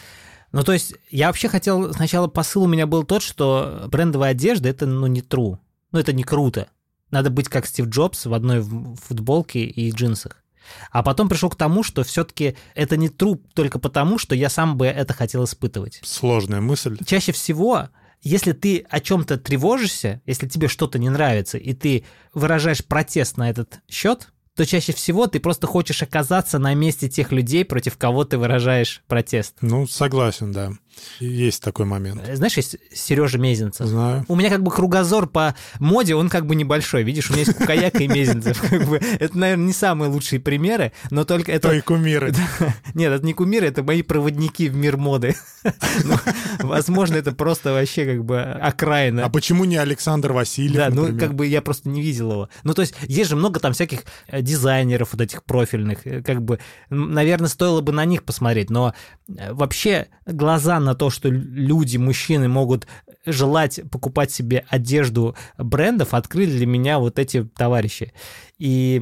Ну, 0.51 0.63
то 0.63 0.73
есть, 0.73 0.95
я 1.11 1.27
вообще 1.27 1.49
хотел... 1.49 1.93
Сначала 1.93 2.27
посыл 2.27 2.63
у 2.63 2.67
меня 2.67 2.87
был 2.87 3.03
тот, 3.03 3.21
что 3.21 3.87
брендовая 3.91 4.31
одежда— 4.31 4.69
это, 4.69 4.85
ну, 4.85 5.05
не 5.07 5.19
true. 5.21 5.57
Ну, 5.91 5.99
это 5.99 6.13
не 6.13 6.23
круто. 6.23 6.67
Надо 7.11 7.29
быть 7.29 7.47
как 7.47 7.65
Стив 7.65 7.87
Джобс 7.87 8.25
в 8.25 8.33
одной 8.33 8.61
футболке 8.61 9.63
и 9.63 9.91
джинсах. 9.91 10.43
А 10.91 11.01
потом 11.01 11.29
пришел 11.29 11.49
к 11.49 11.55
тому, 11.55 11.81
что 11.81 12.03
все-таки 12.03 12.57
это 12.75 12.97
не 12.97 13.07
true 13.07 13.39
только 13.53 13.79
потому, 13.79 14.17
что 14.17 14.35
я 14.35 14.49
сам 14.49 14.77
бы 14.77 14.85
это 14.85 15.13
хотел 15.13 15.45
испытывать. 15.45 16.01
Сложная 16.03 16.59
мысль. 16.59 16.97
Чаще 17.05 17.31
всего 17.31 17.87
если 18.21 18.51
ты 18.51 18.85
о 18.89 18.99
чем-то 18.99 19.37
тревожишься, 19.37 20.21
если 20.25 20.47
тебе 20.47 20.67
что-то 20.67 20.99
не 20.99 21.09
нравится, 21.09 21.57
и 21.57 21.73
ты 21.73 22.03
выражаешь 22.33 22.83
протест 22.83 23.37
на 23.37 23.49
этот 23.49 23.79
счет, 23.87 24.29
то 24.55 24.65
чаще 24.65 24.91
всего 24.91 25.27
ты 25.27 25.39
просто 25.39 25.67
хочешь 25.67 26.01
оказаться 26.01 26.57
на 26.57 26.73
месте 26.73 27.09
тех 27.09 27.31
людей, 27.31 27.63
против 27.63 27.95
кого 27.97 28.25
ты 28.25 28.39
выражаешь 28.39 29.03
протест. 29.07 29.57
Ну, 29.61 29.85
согласен, 29.87 30.51
да. 30.51 30.71
Есть 31.19 31.61
такой 31.63 31.85
момент. 31.85 32.21
Знаешь, 32.33 32.57
есть 32.57 32.77
Сережа 32.93 33.37
Мезенцев. 33.37 33.87
Знаю. 33.87 34.25
У 34.27 34.35
меня 34.35 34.49
как 34.49 34.63
бы 34.63 34.71
кругозор 34.71 35.27
по 35.27 35.55
моде, 35.79 36.15
он 36.15 36.29
как 36.29 36.45
бы 36.45 36.55
небольшой. 36.55 37.03
Видишь, 37.03 37.29
у 37.29 37.33
меня 37.33 37.43
есть 37.43 37.57
Кукаяка 37.57 38.03
и 38.03 38.07
Мезенцев. 38.07 38.59
Как 38.69 38.85
бы, 38.87 38.97
это, 38.97 39.37
наверное, 39.37 39.65
не 39.67 39.73
самые 39.73 40.09
лучшие 40.09 40.39
примеры, 40.39 40.91
но 41.09 41.23
только 41.25 41.51
это... 41.51 41.69
Твои 41.69 41.81
кумиры. 41.81 42.33
Нет, 42.93 43.11
это 43.11 43.25
не 43.25 43.33
кумиры, 43.33 43.67
это 43.67 43.83
мои 43.83 44.01
проводники 44.01 44.69
в 44.69 44.75
мир 44.75 44.97
моды. 44.97 45.35
ну, 46.03 46.15
возможно, 46.59 47.15
это 47.15 47.31
просто 47.31 47.73
вообще 47.73 48.05
как 48.05 48.25
бы 48.25 48.41
окраина. 48.41 49.25
А 49.25 49.29
почему 49.29 49.65
не 49.65 49.77
Александр 49.77 50.31
Васильев, 50.33 50.75
Да, 50.75 50.89
ну 50.89 51.17
как 51.17 51.33
бы 51.33 51.45
я 51.47 51.61
просто 51.61 51.89
не 51.89 52.01
видел 52.01 52.31
его. 52.31 52.49
Ну 52.63 52.73
то 52.73 52.81
есть 52.81 52.95
есть 53.03 53.29
же 53.29 53.35
много 53.35 53.59
там 53.59 53.73
всяких 53.73 54.01
э, 54.27 54.41
дизайнеров 54.41 55.13
вот 55.13 55.21
этих 55.21 55.43
профильных. 55.43 56.05
э, 56.05 56.21
Как 56.21 56.41
бы, 56.41 56.59
наверное, 56.89 57.49
стоило 57.49 57.81
бы 57.81 57.91
на 57.91 58.05
них 58.05 58.23
посмотреть, 58.23 58.69
но 58.69 58.93
э, 59.27 59.53
вообще 59.53 60.07
глаза 60.25 60.79
на 60.87 60.95
то, 60.95 61.09
что 61.09 61.29
люди, 61.29 61.97
мужчины 61.97 62.47
могут 62.47 62.87
желать 63.25 63.79
покупать 63.91 64.31
себе 64.31 64.65
одежду 64.69 65.35
брендов, 65.57 66.13
открыли 66.13 66.57
для 66.57 66.65
меня 66.65 66.99
вот 66.99 67.19
эти 67.19 67.43
товарищи. 67.43 68.13
И 68.57 69.01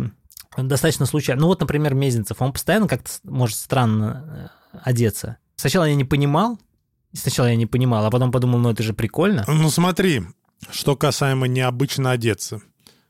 достаточно 0.58 1.06
случайно. 1.06 1.42
Ну 1.42 1.48
вот, 1.48 1.62
например, 1.62 1.94
Мезенцев, 1.94 2.42
он 2.42 2.52
постоянно 2.52 2.88
как-то 2.88 3.12
может 3.24 3.58
странно 3.58 4.52
э, 4.74 4.78
одеться. 4.84 5.38
Сначала 5.56 5.86
я 5.86 5.96
не 5.96 6.06
понимал, 6.06 6.60
сначала 7.14 7.48
я 7.48 7.56
не 7.56 7.66
понимал, 7.66 8.06
а 8.06 8.12
потом 8.12 8.32
подумал, 8.32 8.60
ну 8.60 8.72
это 8.72 8.84
же 8.84 8.94
прикольно. 8.94 9.46
Ну 9.48 9.70
смотри, 9.70 10.24
что 10.72 10.96
касаемо 10.96 11.48
необычно 11.48 12.12
одеться. 12.12 12.62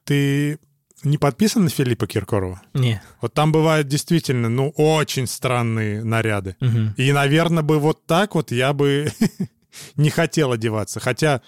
Ты 0.03 0.59
не 1.05 1.17
подписан 1.17 1.63
на 1.63 1.69
Филиппа 1.69 2.07
Киркорова? 2.07 2.61
Не. 2.73 3.01
Вот 3.21 3.33
там 3.33 3.51
бывают 3.51 3.87
действительно, 3.87 4.49
ну, 4.49 4.69
очень 4.75 5.27
странные 5.27 6.03
наряды. 6.03 6.55
Мгм. 6.59 6.93
И, 6.97 7.11
наверное, 7.11 7.63
бы 7.63 7.79
вот 7.79 8.05
так 8.05 8.35
вот 8.35 8.51
я 8.51 8.73
бы 8.73 9.11
не 9.95 10.09
хотел 10.09 10.51
одеваться. 10.51 10.99
Хотя 10.99 11.41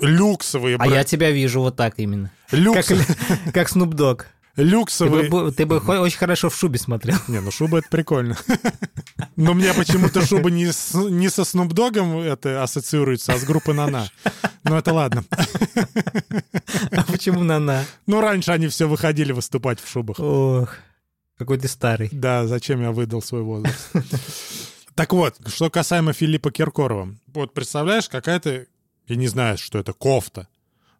люксовые... 0.00 0.76
А 0.78 0.86
я 0.86 1.04
тебя 1.04 1.30
вижу 1.30 1.60
вот 1.60 1.76
так 1.76 1.94
именно. 1.98 2.30
Как, 2.50 2.58
люкс- 2.60 3.50
как 3.52 3.68
Snoop 3.70 3.92
Dogg. 3.92 4.24
Ты 5.22 5.30
бы, 5.30 5.52
ты 5.52 5.66
бы 5.66 5.78
очень 5.78 6.18
хорошо 6.18 6.48
в 6.48 6.54
шубе 6.56 6.78
смотрел. 6.78 7.18
Не, 7.28 7.40
ну 7.40 7.50
шуба 7.50 7.78
это 7.78 7.88
прикольно. 7.88 8.36
Но 9.36 9.52
мне 9.54 9.74
почему-то 9.74 10.24
шуба 10.24 10.50
не, 10.50 10.70
с- 10.72 10.94
не 10.94 11.28
со 11.28 11.44
Снупдогом 11.44 12.18
это 12.18 12.62
ассоциируется, 12.62 13.32
а 13.32 13.38
с 13.38 13.44
группой 13.44 13.74
Нана. 13.74 14.08
Ну 14.62 14.76
это 14.76 14.92
ладно. 14.92 15.24
А 16.92 17.02
почему 17.04 17.42
на-на? 17.42 17.84
Ну 18.06 18.20
раньше 18.20 18.52
они 18.52 18.68
все 18.68 18.88
выходили 18.88 19.32
выступать 19.32 19.80
в 19.80 19.88
шубах. 19.90 20.18
Ох, 20.20 20.76
какой 21.36 21.58
ты 21.58 21.66
старый. 21.68 22.08
Да, 22.12 22.46
зачем 22.46 22.80
я 22.80 22.92
выдал 22.92 23.22
свой 23.22 23.42
возраст? 23.42 23.90
Так 24.94 25.12
вот, 25.12 25.36
что 25.48 25.68
касаемо 25.70 26.12
Филиппа 26.12 26.52
Киркорова. 26.52 27.08
Вот 27.34 27.52
представляешь, 27.52 28.08
какая-то, 28.08 28.66
я 29.08 29.16
не 29.16 29.26
знаю, 29.26 29.58
что 29.58 29.80
это, 29.80 29.92
кофта, 29.92 30.46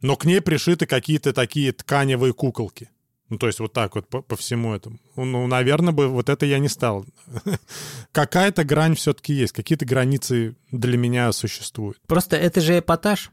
но 0.03 0.17
к 0.17 0.25
ней 0.25 0.41
пришиты 0.41 0.87
какие-то 0.87 1.33
такие 1.33 1.73
тканевые 1.73 2.33
куколки. 2.33 2.91
Ну, 3.31 3.39
то 3.39 3.47
есть 3.47 3.59
вот 3.59 3.73
так 3.73 3.95
вот 3.95 4.09
по, 4.09 4.21
по 4.21 4.37
всему 4.37 4.75
этому. 4.75 4.99
Ну, 5.17 5.47
наверное, 5.47 5.93
бы 5.95 6.09
вот 6.09 6.29
это 6.29 6.45
я 6.45 6.59
не 6.59 6.69
стал. 6.69 7.07
Какая-то 8.13 8.65
грань 8.65 8.95
все-таки 8.95 9.33
есть, 9.33 9.53
какие-то 9.53 9.87
границы 9.87 10.57
для 10.71 10.99
меня 10.99 11.33
существуют. 11.33 11.99
Просто 12.07 12.37
это 12.37 12.61
же 12.61 12.79
эпатаж. 12.79 13.31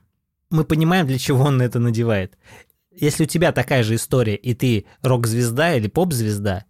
Мы 0.50 0.64
понимаем, 0.64 1.08
для 1.08 1.18
чего 1.18 1.44
он 1.44 1.62
это 1.62 1.80
надевает. 1.80 2.38
Если 2.96 3.24
у 3.24 3.28
тебя 3.28 3.52
такая 3.52 3.84
же 3.84 3.96
история, 3.96 4.36
и 4.36 4.54
ты 4.54 4.86
рок-звезда 5.02 5.76
или 5.76 5.88
поп-звезда, 5.88 6.66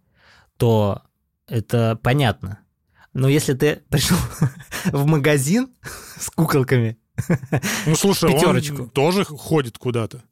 то 0.56 1.02
это 1.46 1.98
понятно. 2.02 2.60
Но 3.12 3.28
если 3.28 3.54
ты 3.54 3.82
пришел 3.88 4.16
в 4.86 5.06
магазин 5.06 5.68
с 6.18 6.28
куколками, 6.30 6.98
Ну, 7.86 7.94
слушай, 7.94 8.32
Пятерочку. 8.32 8.82
он 8.82 8.90
тоже 8.90 9.24
ходит 9.24 9.78
куда-то 9.78 10.22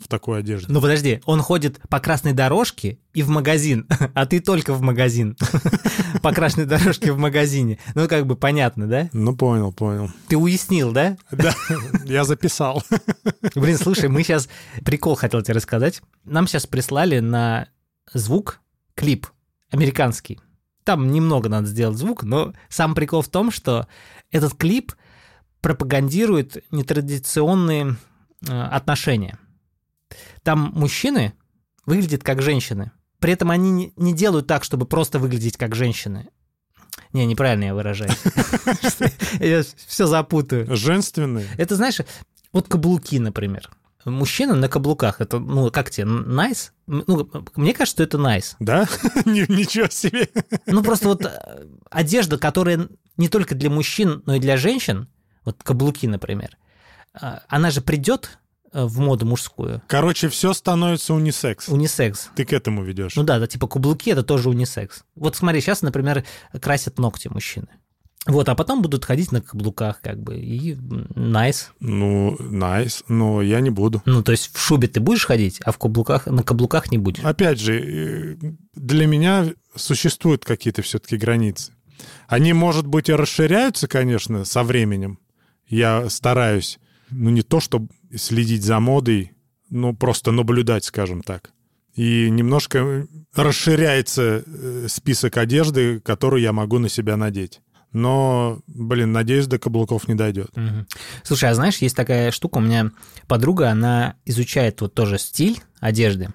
в 0.00 0.08
такой 0.08 0.40
одежде. 0.40 0.72
ну 0.72 0.80
подожди, 0.80 1.20
он 1.26 1.40
ходит 1.40 1.78
по 1.88 2.00
красной 2.00 2.32
дорожке 2.32 2.98
и 3.12 3.22
в 3.22 3.28
магазин, 3.28 3.86
а 4.14 4.26
ты 4.26 4.40
только 4.40 4.72
в 4.72 4.80
магазин. 4.80 5.36
По 6.22 6.32
красной 6.32 6.66
дорожке 6.66 7.12
в 7.12 7.18
магазине. 7.18 7.78
Ну, 7.94 8.06
как 8.06 8.26
бы 8.26 8.36
понятно, 8.36 8.86
да? 8.86 9.08
Ну, 9.12 9.34
понял, 9.34 9.72
понял. 9.72 10.10
Ты 10.28 10.36
уяснил, 10.36 10.92
да? 10.92 11.16
Да, 11.30 11.54
я 12.04 12.24
записал. 12.24 12.82
Блин, 13.54 13.78
слушай, 13.78 14.08
мы 14.10 14.22
сейчас... 14.22 14.48
Прикол 14.84 15.14
хотел 15.14 15.40
тебе 15.40 15.54
рассказать. 15.54 16.02
Нам 16.24 16.46
сейчас 16.46 16.66
прислали 16.66 17.20
на 17.20 17.68
звук 18.12 18.60
клип 18.94 19.28
американский. 19.70 20.40
Там 20.84 21.10
немного 21.10 21.48
надо 21.48 21.68
сделать 21.68 21.96
звук, 21.96 22.22
но 22.22 22.52
сам 22.68 22.94
прикол 22.94 23.22
в 23.22 23.28
том, 23.28 23.50
что 23.50 23.86
этот 24.30 24.54
клип 24.54 24.92
пропагандирует 25.60 26.64
нетрадиционные 26.70 27.96
э, 28.46 28.62
отношения. 28.62 29.38
Там 30.42 30.72
мужчины 30.74 31.34
выглядят 31.86 32.22
как 32.22 32.42
женщины. 32.42 32.92
При 33.18 33.32
этом 33.32 33.50
они 33.50 33.92
не- 33.96 34.12
делают 34.14 34.46
так, 34.46 34.64
чтобы 34.64 34.86
просто 34.86 35.18
выглядеть 35.18 35.56
как 35.56 35.74
женщины. 35.74 36.28
Не, 37.12 37.26
неправильно 37.26 37.64
я 37.64 37.74
выражаюсь. 37.74 38.16
Я 39.40 39.62
все 39.86 40.06
запутаю. 40.06 40.74
Женственный. 40.76 41.46
Это, 41.58 41.76
знаешь, 41.76 41.98
вот 42.52 42.68
каблуки, 42.68 43.18
например. 43.18 43.68
Мужчина 44.06 44.54
на 44.54 44.68
каблуках, 44.68 45.20
это, 45.20 45.38
ну, 45.38 45.70
как 45.70 45.90
тебе, 45.90 46.06
найс? 46.06 46.72
Ну, 46.86 47.28
мне 47.56 47.74
кажется, 47.74 47.96
что 47.96 48.02
это 48.04 48.16
найс. 48.16 48.56
Да? 48.58 48.88
Ни- 49.26 49.50
Ничего 49.52 49.88
себе. 49.88 50.28
Ну, 50.66 50.82
просто 50.82 51.08
вот 51.08 51.24
э, 51.26 51.66
одежда, 51.90 52.38
которая 52.38 52.88
не 53.18 53.28
только 53.28 53.54
для 53.54 53.68
мужчин, 53.68 54.22
но 54.24 54.36
и 54.36 54.40
для 54.40 54.56
женщин, 54.56 55.06
вот 55.44 55.62
каблуки, 55.62 56.06
например, 56.06 56.56
э, 57.20 57.40
она 57.48 57.70
же 57.70 57.82
придет 57.82 58.38
в 58.72 59.00
моду 59.00 59.26
мужскую, 59.26 59.82
Короче, 59.86 60.28
все 60.28 60.52
становится 60.52 61.14
унисекс. 61.14 61.68
унисекс. 61.68 62.30
Ты 62.36 62.44
к 62.44 62.52
этому 62.52 62.84
ведешь. 62.84 63.16
Ну 63.16 63.22
да, 63.22 63.38
да, 63.38 63.46
типа 63.46 63.66
каблуки 63.66 64.10
это 64.10 64.22
тоже 64.22 64.48
унисекс. 64.48 65.04
Вот 65.16 65.36
смотри, 65.36 65.60
сейчас, 65.60 65.82
например, 65.82 66.24
красят 66.60 66.98
ногти 66.98 67.28
мужчины. 67.28 67.68
Вот, 68.26 68.50
а 68.50 68.54
потом 68.54 68.82
будут 68.82 69.06
ходить 69.06 69.32
на 69.32 69.40
каблуках, 69.40 70.02
как 70.02 70.22
бы, 70.22 70.38
и 70.38 70.76
найс. 71.14 71.72
Ну, 71.80 72.36
найс, 72.38 73.02
но 73.08 73.40
я 73.40 73.60
не 73.60 73.70
буду. 73.70 74.02
Ну, 74.04 74.22
то 74.22 74.32
есть 74.32 74.54
в 74.54 74.60
шубе 74.60 74.88
ты 74.88 75.00
будешь 75.00 75.24
ходить, 75.24 75.58
а 75.64 75.72
в 75.72 75.78
каблуках, 75.78 76.26
на 76.26 76.42
каблуках 76.42 76.92
не 76.92 76.98
будешь. 76.98 77.24
Опять 77.24 77.58
же, 77.58 77.80
э, 77.80 78.36
для 78.74 79.06
меня 79.06 79.46
существуют 79.74 80.44
какие-то 80.44 80.82
все-таки 80.82 81.16
границы. 81.16 81.72
Они, 82.28 82.52
может 82.52 82.86
быть, 82.86 83.08
и 83.08 83.14
расширяются, 83.14 83.88
конечно, 83.88 84.44
со 84.44 84.64
временем. 84.64 85.18
Я 85.66 86.10
стараюсь, 86.10 86.78
ну, 87.10 87.30
не 87.30 87.42
то, 87.42 87.60
чтобы 87.60 87.88
следить 88.14 88.62
за 88.62 88.80
модой, 88.80 89.32
но 89.68 89.94
просто 89.94 90.32
наблюдать, 90.32 90.84
скажем 90.84 91.22
так. 91.22 91.52
И 91.94 92.30
немножко 92.30 93.06
расширяется 93.34 94.42
э, 94.46 94.86
список 94.88 95.36
одежды, 95.36 96.00
которую 96.00 96.42
я 96.42 96.52
могу 96.52 96.78
на 96.78 96.88
себя 96.88 97.16
надеть. 97.16 97.60
Но, 97.92 98.60
блин, 98.68 99.12
надеюсь, 99.12 99.48
до 99.48 99.58
каблуков 99.58 100.06
не 100.06 100.14
дойдет. 100.14 100.56
Мгм. 100.56 100.86
Слушай, 101.24 101.50
а 101.50 101.54
знаешь, 101.54 101.78
есть 101.78 101.96
такая 101.96 102.30
штука, 102.30 102.58
у 102.58 102.60
меня 102.60 102.92
подруга, 103.26 103.70
она 103.70 104.16
изучает 104.24 104.80
вот 104.80 104.94
тоже 104.94 105.18
стиль 105.18 105.60
одежды. 105.80 106.32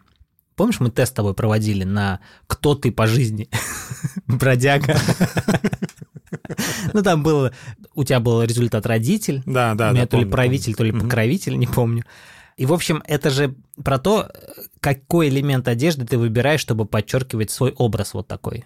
Помнишь, 0.55 0.79
мы 0.79 0.89
тест 0.89 1.11
с 1.11 1.15
тобой 1.15 1.33
проводили 1.33 1.83
на 1.83 2.19
«Кто 2.47 2.75
ты 2.75 2.91
по 2.91 3.07
жизни?» 3.07 3.49
Бродяга. 4.27 4.97
Ну, 6.93 7.01
там 7.01 7.23
было... 7.23 7.51
У 7.93 8.03
тебя 8.03 8.19
был 8.19 8.43
результат 8.43 8.85
родитель, 8.85 9.41
Да, 9.45 9.75
да, 9.75 9.91
у 9.91 9.93
меня 9.93 10.07
то 10.07 10.17
ли 10.17 10.25
правитель, 10.25 10.75
то 10.75 10.83
ли 10.83 10.91
покровитель, 10.91 11.57
не 11.57 11.67
помню. 11.67 12.03
И, 12.57 12.65
в 12.65 12.73
общем, 12.73 13.03
это 13.05 13.29
же 13.29 13.55
про 13.83 13.99
то, 13.99 14.31
какой 14.79 15.29
элемент 15.29 15.67
одежды 15.67 16.05
ты 16.05 16.17
выбираешь, 16.17 16.61
чтобы 16.61 16.85
подчеркивать 16.85 17.51
свой 17.51 17.71
образ 17.71 18.13
вот 18.13 18.27
такой. 18.27 18.65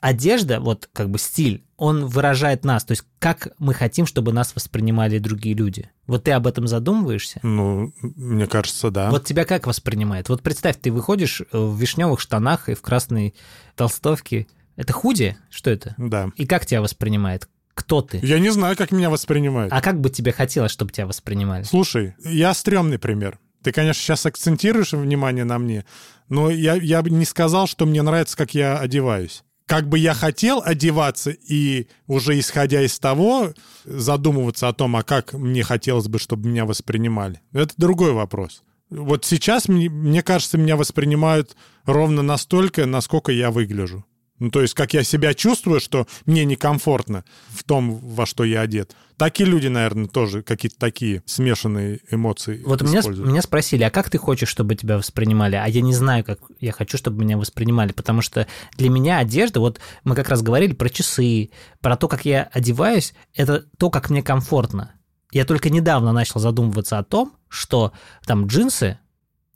Одежда, 0.00 0.60
вот 0.60 0.88
как 0.92 1.10
бы 1.10 1.18
стиль, 1.18 1.64
он 1.76 2.06
выражает 2.06 2.64
нас, 2.64 2.84
то 2.84 2.92
есть 2.92 3.04
как 3.18 3.48
мы 3.58 3.74
хотим, 3.74 4.06
чтобы 4.06 4.32
нас 4.32 4.54
воспринимали 4.54 5.18
другие 5.18 5.56
люди. 5.56 5.90
Вот 6.06 6.24
ты 6.24 6.32
об 6.32 6.46
этом 6.46 6.68
задумываешься? 6.68 7.40
Ну, 7.42 7.92
мне 8.02 8.46
кажется, 8.46 8.90
да. 8.90 9.10
Вот 9.10 9.24
тебя 9.24 9.44
как 9.44 9.66
воспринимает? 9.66 10.28
Вот 10.28 10.42
представь, 10.42 10.76
ты 10.80 10.92
выходишь 10.92 11.40
э, 11.40 11.46
в 11.52 11.76
вишневых 11.76 12.20
штанах 12.20 12.68
и 12.68 12.74
в 12.74 12.82
красной 12.82 13.34
толстовке. 13.76 14.46
Это 14.78 14.92
худи? 14.92 15.36
Что 15.50 15.70
это? 15.70 15.94
Да. 15.98 16.30
И 16.36 16.46
как 16.46 16.64
тебя 16.64 16.80
воспринимает? 16.80 17.48
Кто 17.74 18.00
ты? 18.00 18.20
Я 18.22 18.38
не 18.38 18.50
знаю, 18.50 18.76
как 18.76 18.92
меня 18.92 19.10
воспринимают. 19.10 19.72
А 19.72 19.80
как 19.82 20.00
бы 20.00 20.08
тебе 20.08 20.30
хотелось, 20.30 20.70
чтобы 20.70 20.92
тебя 20.92 21.06
воспринимали? 21.06 21.64
Слушай, 21.64 22.14
я 22.24 22.54
стрёмный 22.54 22.98
пример. 22.98 23.40
Ты, 23.64 23.72
конечно, 23.72 24.00
сейчас 24.00 24.24
акцентируешь 24.24 24.92
внимание 24.92 25.44
на 25.44 25.58
мне, 25.58 25.84
но 26.28 26.48
я, 26.48 26.74
я 26.74 27.02
бы 27.02 27.10
не 27.10 27.24
сказал, 27.24 27.66
что 27.66 27.86
мне 27.86 28.02
нравится, 28.02 28.36
как 28.36 28.54
я 28.54 28.78
одеваюсь. 28.78 29.42
Как 29.66 29.88
бы 29.88 29.98
я 29.98 30.14
хотел 30.14 30.62
одеваться 30.64 31.30
и 31.30 31.88
уже 32.06 32.38
исходя 32.38 32.80
из 32.80 33.00
того 33.00 33.52
задумываться 33.84 34.68
о 34.68 34.72
том, 34.72 34.94
а 34.94 35.02
как 35.02 35.32
мне 35.32 35.64
хотелось 35.64 36.06
бы, 36.06 36.20
чтобы 36.20 36.48
меня 36.48 36.66
воспринимали. 36.66 37.40
Это 37.52 37.74
другой 37.76 38.12
вопрос. 38.12 38.62
Вот 38.90 39.24
сейчас, 39.24 39.66
мне, 39.68 39.90
мне 39.90 40.22
кажется, 40.22 40.56
меня 40.56 40.76
воспринимают 40.76 41.56
ровно 41.84 42.22
настолько, 42.22 42.86
насколько 42.86 43.32
я 43.32 43.50
выгляжу. 43.50 44.04
Ну, 44.38 44.50
то 44.50 44.62
есть, 44.62 44.74
как 44.74 44.94
я 44.94 45.02
себя 45.02 45.34
чувствую, 45.34 45.80
что 45.80 46.06
мне 46.26 46.44
некомфортно 46.44 47.24
в 47.48 47.64
том, 47.64 47.98
во 47.98 48.24
что 48.24 48.44
я 48.44 48.60
одет. 48.60 48.94
Так 49.16 49.40
и 49.40 49.44
люди, 49.44 49.66
наверное, 49.66 50.06
тоже 50.06 50.42
какие-то 50.42 50.78
такие 50.78 51.24
смешанные 51.26 52.00
эмоции 52.08 52.62
Вот 52.64 52.82
меня, 52.82 53.00
меня 53.02 53.42
спросили, 53.42 53.82
а 53.82 53.90
как 53.90 54.10
ты 54.10 54.18
хочешь, 54.18 54.48
чтобы 54.48 54.76
тебя 54.76 54.96
воспринимали? 54.96 55.56
А 55.56 55.66
я 55.66 55.80
не 55.80 55.92
знаю, 55.92 56.24
как 56.24 56.38
я 56.60 56.70
хочу, 56.70 56.96
чтобы 56.96 57.24
меня 57.24 57.36
воспринимали, 57.36 57.92
потому 57.92 58.22
что 58.22 58.46
для 58.76 58.90
меня 58.90 59.18
одежда, 59.18 59.58
вот 59.58 59.80
мы 60.04 60.14
как 60.14 60.28
раз 60.28 60.42
говорили 60.42 60.72
про 60.72 60.88
часы, 60.88 61.50
про 61.80 61.96
то, 61.96 62.06
как 62.06 62.24
я 62.24 62.44
одеваюсь, 62.52 63.14
это 63.34 63.64
то, 63.76 63.90
как 63.90 64.08
мне 64.08 64.22
комфортно. 64.22 64.92
Я 65.32 65.44
только 65.44 65.68
недавно 65.68 66.12
начал 66.12 66.38
задумываться 66.38 66.98
о 66.98 67.04
том, 67.04 67.32
что 67.48 67.92
там 68.24 68.46
джинсы, 68.46 68.98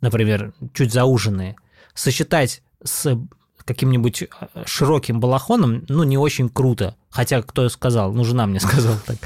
например, 0.00 0.54
чуть 0.74 0.92
зауженные, 0.92 1.56
сочетать 1.94 2.62
с 2.82 3.16
каким-нибудь 3.64 4.22
э, 4.22 4.28
широким 4.66 5.20
балахоном, 5.20 5.84
ну, 5.88 6.04
не 6.04 6.18
очень 6.18 6.48
круто. 6.48 6.96
Хотя, 7.10 7.42
кто 7.42 7.68
сказал? 7.68 8.12
Ну, 8.12 8.24
жена 8.24 8.46
мне 8.46 8.60
сказала 8.60 8.98
так. 9.06 9.18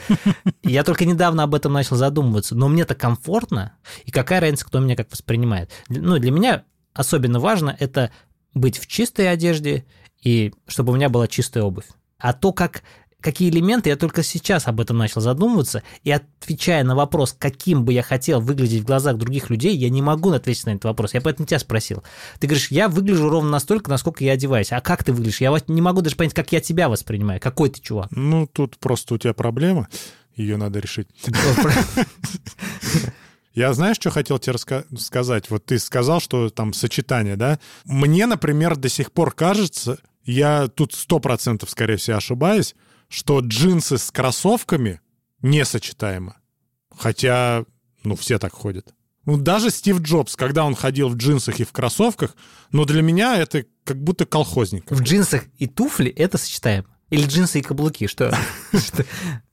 Я 0.63 0.85
только 0.85 1.05
недавно 1.05 1.43
об 1.43 1.55
этом 1.55 1.73
начал 1.73 1.97
задумываться. 1.97 2.55
Но 2.55 2.69
мне-то 2.69 2.95
комфортно, 2.95 3.73
и 4.05 4.11
какая 4.11 4.41
разница, 4.41 4.67
кто 4.67 4.79
меня 4.81 4.97
как 4.97 5.11
воспринимает. 5.11 5.71
Ну, 5.89 6.19
для 6.19 6.31
меня 6.31 6.65
особенно 6.95 7.41
важно 7.41 7.77
это 7.79 8.11
быть 8.55 8.79
в 8.79 8.87
чистой 8.87 9.31
одежде 9.31 9.85
и 10.23 10.53
чтобы 10.67 10.93
у 10.93 10.97
меня 10.97 11.09
была 11.09 11.29
чистая 11.29 11.65
обувь. 11.65 11.87
А 12.19 12.33
то, 12.33 12.53
как 12.53 12.83
какие 13.27 13.51
элементы, 13.51 13.89
я 13.89 13.97
только 13.97 14.23
сейчас 14.23 14.69
об 14.69 14.81
этом 14.81 14.99
начал 14.99 15.21
задумываться, 15.21 15.83
и 16.05 16.13
отвечая 16.13 16.85
на 16.85 16.95
вопрос, 16.95 17.35
каким 17.37 17.85
бы 17.85 17.93
я 17.93 18.05
хотел 18.05 18.41
выглядеть 18.41 18.83
в 18.83 18.87
глазах 18.87 19.17
других 19.17 19.51
людей, 19.51 19.77
я 19.77 19.91
не 19.91 20.01
могу 20.01 20.31
ответить 20.31 20.65
на 20.67 20.71
этот 20.71 20.85
вопрос. 20.85 21.13
Я 21.13 21.21
поэтому 21.21 21.45
тебя 21.45 21.59
спросил. 21.59 22.05
Ты 22.39 22.47
говоришь, 22.47 22.71
я 22.71 22.89
выгляжу 22.89 23.29
ровно 23.29 23.51
настолько, 23.51 23.91
насколько 23.91 24.23
я 24.23 24.35
одеваюсь. 24.35 24.71
А 24.71 24.81
как 24.81 25.03
ты 25.03 25.13
выглядишь? 25.13 25.41
Я 25.41 25.53
не 25.67 25.83
могу 25.83 26.03
даже 26.03 26.15
понять, 26.15 26.35
как 26.35 26.53
я 26.53 26.61
тебя 26.61 26.89
воспринимаю. 26.89 27.41
Какой 27.41 27.69
ты 27.69 27.81
чувак? 27.81 28.07
Ну, 28.13 28.47
тут 28.47 28.79
просто 28.79 29.15
у 29.15 29.19
тебя 29.19 29.35
проблема, 29.35 29.89
ее 30.37 30.57
надо 30.57 30.79
решить. 30.79 31.09
Я 33.55 33.73
знаешь, 33.73 33.97
что 33.97 34.11
хотел 34.11 34.39
тебе 34.39 34.55
раска- 34.55 34.85
сказать? 34.97 35.51
Вот 35.51 35.65
ты 35.65 35.81
сказал, 35.81 36.21
что 36.21 36.49
там 36.49 36.73
сочетание, 36.73 37.35
да? 37.35 37.59
Мне, 37.87 38.27
например, 38.27 38.77
до 38.77 38.89
сих 38.89 39.11
пор 39.11 39.33
кажется, 39.33 39.99
я 40.25 40.69
тут 40.69 40.93
сто 40.93 41.19
процентов, 41.19 41.71
скорее 41.71 41.97
всего, 41.97 42.19
ошибаюсь, 42.19 42.77
что 43.09 43.41
джинсы 43.41 43.99
с 43.99 44.11
кроссовками 44.11 45.01
несочетаемо. 45.43 46.37
Хотя, 46.91 47.65
ну, 48.05 48.17
все 48.17 48.39
так 48.39 48.53
ходят. 48.53 48.95
Ну, 49.27 49.37
даже 49.37 49.71
Стив 49.71 50.01
Джобс, 50.01 50.37
когда 50.37 50.65
он 50.65 50.75
ходил 50.77 51.09
в 51.09 51.17
джинсах 51.17 51.59
и 51.59 51.65
в 51.65 51.73
кроссовках, 51.73 52.37
но 52.71 52.85
для 52.85 53.03
меня 53.03 53.37
это 53.37 53.65
как 53.85 54.03
будто 54.03 54.25
колхозник. 54.25 54.85
В 54.89 55.03
джинсах 55.03 55.45
и 55.59 55.67
туфли 55.67 56.11
это 56.11 56.39
сочетаемо? 56.39 56.87
Или 57.11 57.27
джинсы 57.27 57.61
и 57.61 57.63
каблуки? 57.63 58.07
Что? 58.09 58.37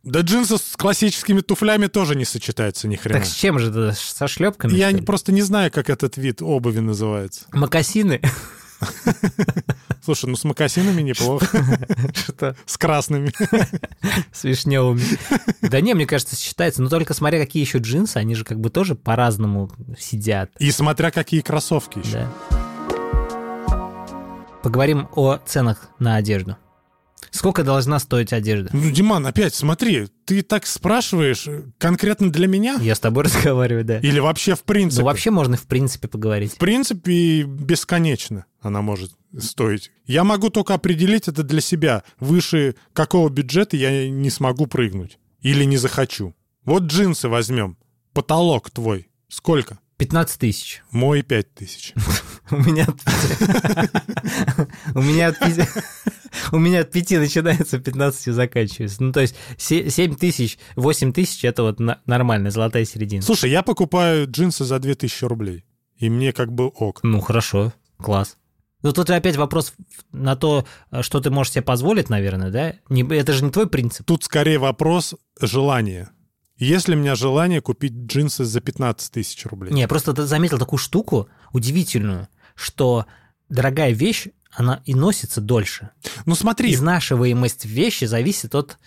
Да 0.03 0.21
джинсы 0.21 0.57
с 0.57 0.75
классическими 0.75 1.41
туфлями 1.41 1.87
тоже 1.87 2.15
не 2.15 2.25
сочетаются 2.25 2.87
ни 2.87 2.95
хрена. 2.95 3.19
Так 3.19 3.27
с 3.27 3.33
чем 3.35 3.59
же? 3.59 3.93
Со 3.93 4.27
шлепками? 4.27 4.73
Я 4.75 4.91
просто 5.03 5.31
не 5.31 5.41
знаю, 5.41 5.71
как 5.71 5.89
этот 5.89 6.17
вид 6.17 6.41
обуви 6.41 6.79
называется. 6.79 7.45
Макасины? 7.51 8.21
Слушай, 10.03 10.29
ну 10.29 10.35
с 10.35 10.43
мокасинами 10.43 11.01
неплохо, 11.01 11.45
Что? 12.13 12.55
с 12.65 12.77
красными. 12.77 13.31
С 14.33 14.43
вишневыми. 14.43 15.01
Да 15.61 15.79
не, 15.79 15.93
мне 15.93 16.05
кажется, 16.05 16.35
сочетается. 16.35 16.81
Но 16.81 16.89
только 16.89 17.13
смотря 17.13 17.39
какие 17.39 17.63
еще 17.63 17.77
джинсы, 17.77 18.17
они 18.17 18.35
же 18.35 18.43
как 18.43 18.59
бы 18.59 18.69
тоже 18.69 18.95
по-разному 18.95 19.71
сидят. 19.97 20.51
И 20.59 20.71
смотря 20.71 21.11
какие 21.11 21.41
кроссовки 21.41 21.99
еще. 21.99 22.27
Да. 22.49 22.53
Поговорим 24.61 25.09
о 25.15 25.37
ценах 25.45 25.89
на 25.99 26.15
одежду. 26.15 26.57
Сколько 27.43 27.65
должна 27.65 27.99
стоить 27.99 28.31
одежда? 28.31 28.69
Ну, 28.71 28.89
Диман, 28.89 29.27
опять 29.27 29.53
смотри, 29.53 30.07
ты 30.23 30.43
так 30.43 30.65
спрашиваешь 30.65 31.45
э, 31.45 31.63
конкретно 31.77 32.31
для 32.31 32.47
меня? 32.47 32.77
Я 32.79 32.95
с 32.95 33.01
тобой 33.01 33.23
разговариваю, 33.25 33.83
да. 33.83 33.99
Или 33.99 34.19
вообще 34.19 34.55
в 34.55 34.63
принципе? 34.63 35.01
Ну, 35.01 35.07
вообще 35.07 35.29
можно 35.29 35.57
в 35.57 35.63
принципе 35.63 36.07
поговорить. 36.07 36.53
В 36.53 36.57
принципе, 36.57 37.43
бесконечно 37.43 38.45
она 38.61 38.81
может 38.81 39.11
стоить. 39.37 39.91
Я 40.05 40.23
могу 40.23 40.51
только 40.51 40.73
определить 40.73 41.27
это 41.27 41.43
для 41.43 41.59
себя. 41.59 42.03
Выше 42.17 42.75
какого 42.93 43.27
бюджета 43.27 43.75
я 43.75 44.09
не 44.09 44.29
смогу 44.29 44.65
прыгнуть. 44.65 45.19
Или 45.41 45.65
не 45.65 45.75
захочу. 45.75 46.33
Вот 46.63 46.83
джинсы 46.83 47.27
возьмем. 47.27 47.75
Потолок 48.13 48.71
твой. 48.71 49.09
Сколько? 49.27 49.79
15 49.97 50.39
тысяч. 50.39 50.83
Мой 50.91 51.21
пять 51.21 51.53
тысяч. 51.53 51.93
У 52.51 52.55
меня 52.57 52.85
У 54.95 55.01
меня 55.01 55.27
от 55.29 55.39
пяти... 55.39 55.61
У 56.51 56.57
меня 56.57 56.81
от 56.81 56.91
пяти 56.91 57.17
начинается, 57.17 57.79
15 57.79 58.33
заканчивается. 58.33 59.03
Ну, 59.03 59.11
то 59.11 59.21
есть 59.21 59.35
7 59.57 60.15
тысяч, 60.15 60.57
8 60.75 61.13
тысяч– 61.13 61.45
это 61.45 61.63
вот 61.63 61.79
на- 61.79 62.01
нормальная 62.05 62.51
золотая 62.51 62.85
середина. 62.85 63.21
Слушай, 63.21 63.51
я 63.51 63.61
покупаю 63.61 64.29
джинсы 64.29 64.65
за 64.65 64.79
2000 64.79 65.25
рублей. 65.25 65.63
И 65.97 66.09
мне 66.09 66.33
как 66.33 66.51
бы 66.51 66.67
ок. 66.67 67.01
Ну, 67.03 67.21
хорошо, 67.21 67.71
класс. 67.97 68.37
Ну, 68.81 68.91
тут 68.91 69.09
опять 69.11 69.37
вопрос 69.37 69.73
на 70.11 70.35
то, 70.35 70.65
что 71.01 71.21
ты 71.21 71.29
можешь 71.29 71.53
себе 71.53 71.61
позволить, 71.61 72.09
наверное, 72.09 72.49
да? 72.51 72.73
Не- 72.89 73.07
Это 73.17 73.31
же 73.31 73.45
не 73.45 73.51
твой 73.51 73.67
принцип. 73.67 74.05
Тут 74.05 74.23
скорее 74.23 74.57
вопрос 74.57 75.15
желания. 75.39 76.09
Есть 76.57 76.87
ли 76.87 76.95
у 76.95 76.99
меня 76.99 77.15
желание 77.15 77.61
купить 77.61 77.93
джинсы 77.93 78.45
за 78.45 78.61
15 78.61 79.11
тысяч 79.11 79.45
рублей? 79.45 79.73
Не, 79.73 79.81
я 79.81 79.87
просто 79.87 80.13
заметил 80.25 80.57
такую 80.59 80.79
штуку 80.79 81.27
удивительную, 81.51 82.27
что 82.55 83.05
дорогая 83.49 83.91
вещь, 83.91 84.27
она 84.51 84.81
и 84.85 84.93
носится 84.93 85.41
дольше. 85.41 85.89
Ну 86.25 86.35
смотри, 86.35 86.73
Изнашиваемость 86.73 87.65
вещи 87.65 88.05
зависит 88.05 88.53
от 88.53 88.77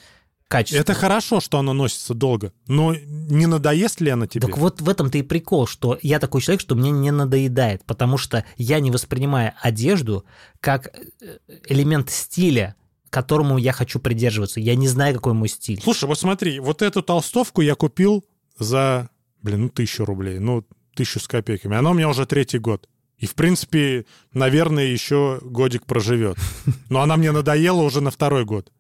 качества. 0.49 0.81
это 0.81 0.95
хорошо, 0.95 1.41
что 1.41 1.59
оно 1.59 1.73
носится 1.73 2.15
долго, 2.15 2.53
но 2.69 2.95
не 2.95 3.47
надоест 3.47 4.01
ли 4.01 4.11
она 4.11 4.27
тебе? 4.29 4.47
Так 4.47 4.59
вот 4.59 4.81
в 4.81 4.89
этом-то 4.89 5.19
и 5.19 5.23
прикол, 5.23 5.67
что 5.67 5.99
я 6.03 6.21
такой 6.21 6.41
человек, 6.41 6.61
что 6.61 6.77
мне 6.77 6.91
не 6.91 7.11
надоедает, 7.11 7.85
потому 7.85 8.17
что 8.17 8.45
я 8.57 8.79
не 8.81 8.91
воспринимаю 8.93 9.55
одежду 9.61 10.25
как 10.61 10.87
э, 10.87 11.39
элемент 11.69 12.11
стиля 12.11 12.77
которому 13.11 13.59
я 13.59 13.73
хочу 13.73 13.99
придерживаться. 13.99 14.61
Я 14.61 14.75
не 14.75 14.89
знаю, 14.89 15.15
какой 15.15 15.33
мой 15.33 15.49
стиль. 15.49 15.81
Слушай, 15.83 16.07
вот 16.07 16.19
смотри, 16.19 16.61
вот 16.61 16.83
эту 16.83 17.03
толстовку 17.03 17.61
я 17.61 17.75
купил 17.75 18.25
за, 18.59 19.11
блин, 19.43 19.63
ну, 19.63 19.69
тысячу 19.69 20.05
рублей. 20.05 20.39
Ну, 20.39 20.65
тысячу 20.95 21.21
с 21.21 21.29
копейками. 21.29 21.77
Она 21.77 21.91
у 21.91 21.95
меня 21.95 22.09
уже 22.09 22.27
третий 22.27 22.59
год. 22.59 22.89
И, 23.19 23.27
в 23.27 23.35
принципе, 23.35 24.05
наверное, 24.33 24.85
еще 24.85 25.41
годик 25.43 25.87
проживет. 25.87 26.37
Но 26.91 27.01
она 27.01 27.17
мне 27.17 27.33
надоела 27.33 27.83
уже 27.83 28.01
на 28.01 28.11
второй 28.11 28.45
год. 28.45 28.73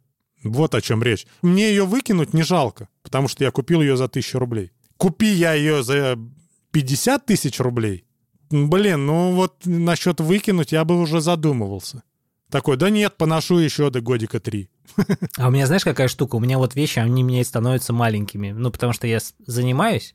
Вот 0.42 0.74
о 0.74 0.80
чем 0.80 1.02
речь. 1.02 1.26
Мне 1.42 1.70
ее 1.70 1.84
выкинуть 1.84 2.34
не 2.34 2.42
жалко, 2.42 2.88
потому 3.02 3.28
что 3.28 3.44
я 3.44 3.50
купил 3.50 3.80
ее 3.80 3.96
за 3.96 4.08
тысячу 4.08 4.38
рублей. 4.38 4.72
Купи 4.96 5.26
я 5.26 5.54
ее 5.54 5.82
за 5.82 6.18
50 6.72 7.26
тысяч 7.26 7.58
рублей, 7.58 8.06
блин, 8.50 9.06
ну 9.06 9.32
вот 9.32 9.64
насчет 9.64 10.20
выкинуть 10.20 10.72
я 10.72 10.84
бы 10.84 11.00
уже 11.00 11.20
задумывался. 11.20 12.02
Такой, 12.50 12.76
да 12.76 12.90
нет, 12.90 13.16
поношу 13.16 13.58
еще 13.58 13.90
до 13.90 14.00
годика 14.00 14.40
три. 14.40 14.70
А 15.36 15.48
у 15.48 15.50
меня, 15.50 15.66
знаешь, 15.66 15.84
какая 15.84 16.08
штука? 16.08 16.36
У 16.36 16.40
меня 16.40 16.58
вот 16.58 16.74
вещи, 16.74 16.98
они 16.98 17.24
мне 17.24 17.44
становятся 17.44 17.92
маленькими. 17.92 18.52
Ну, 18.52 18.70
потому 18.70 18.92
что 18.92 19.06
я 19.06 19.18
занимаюсь, 19.46 20.14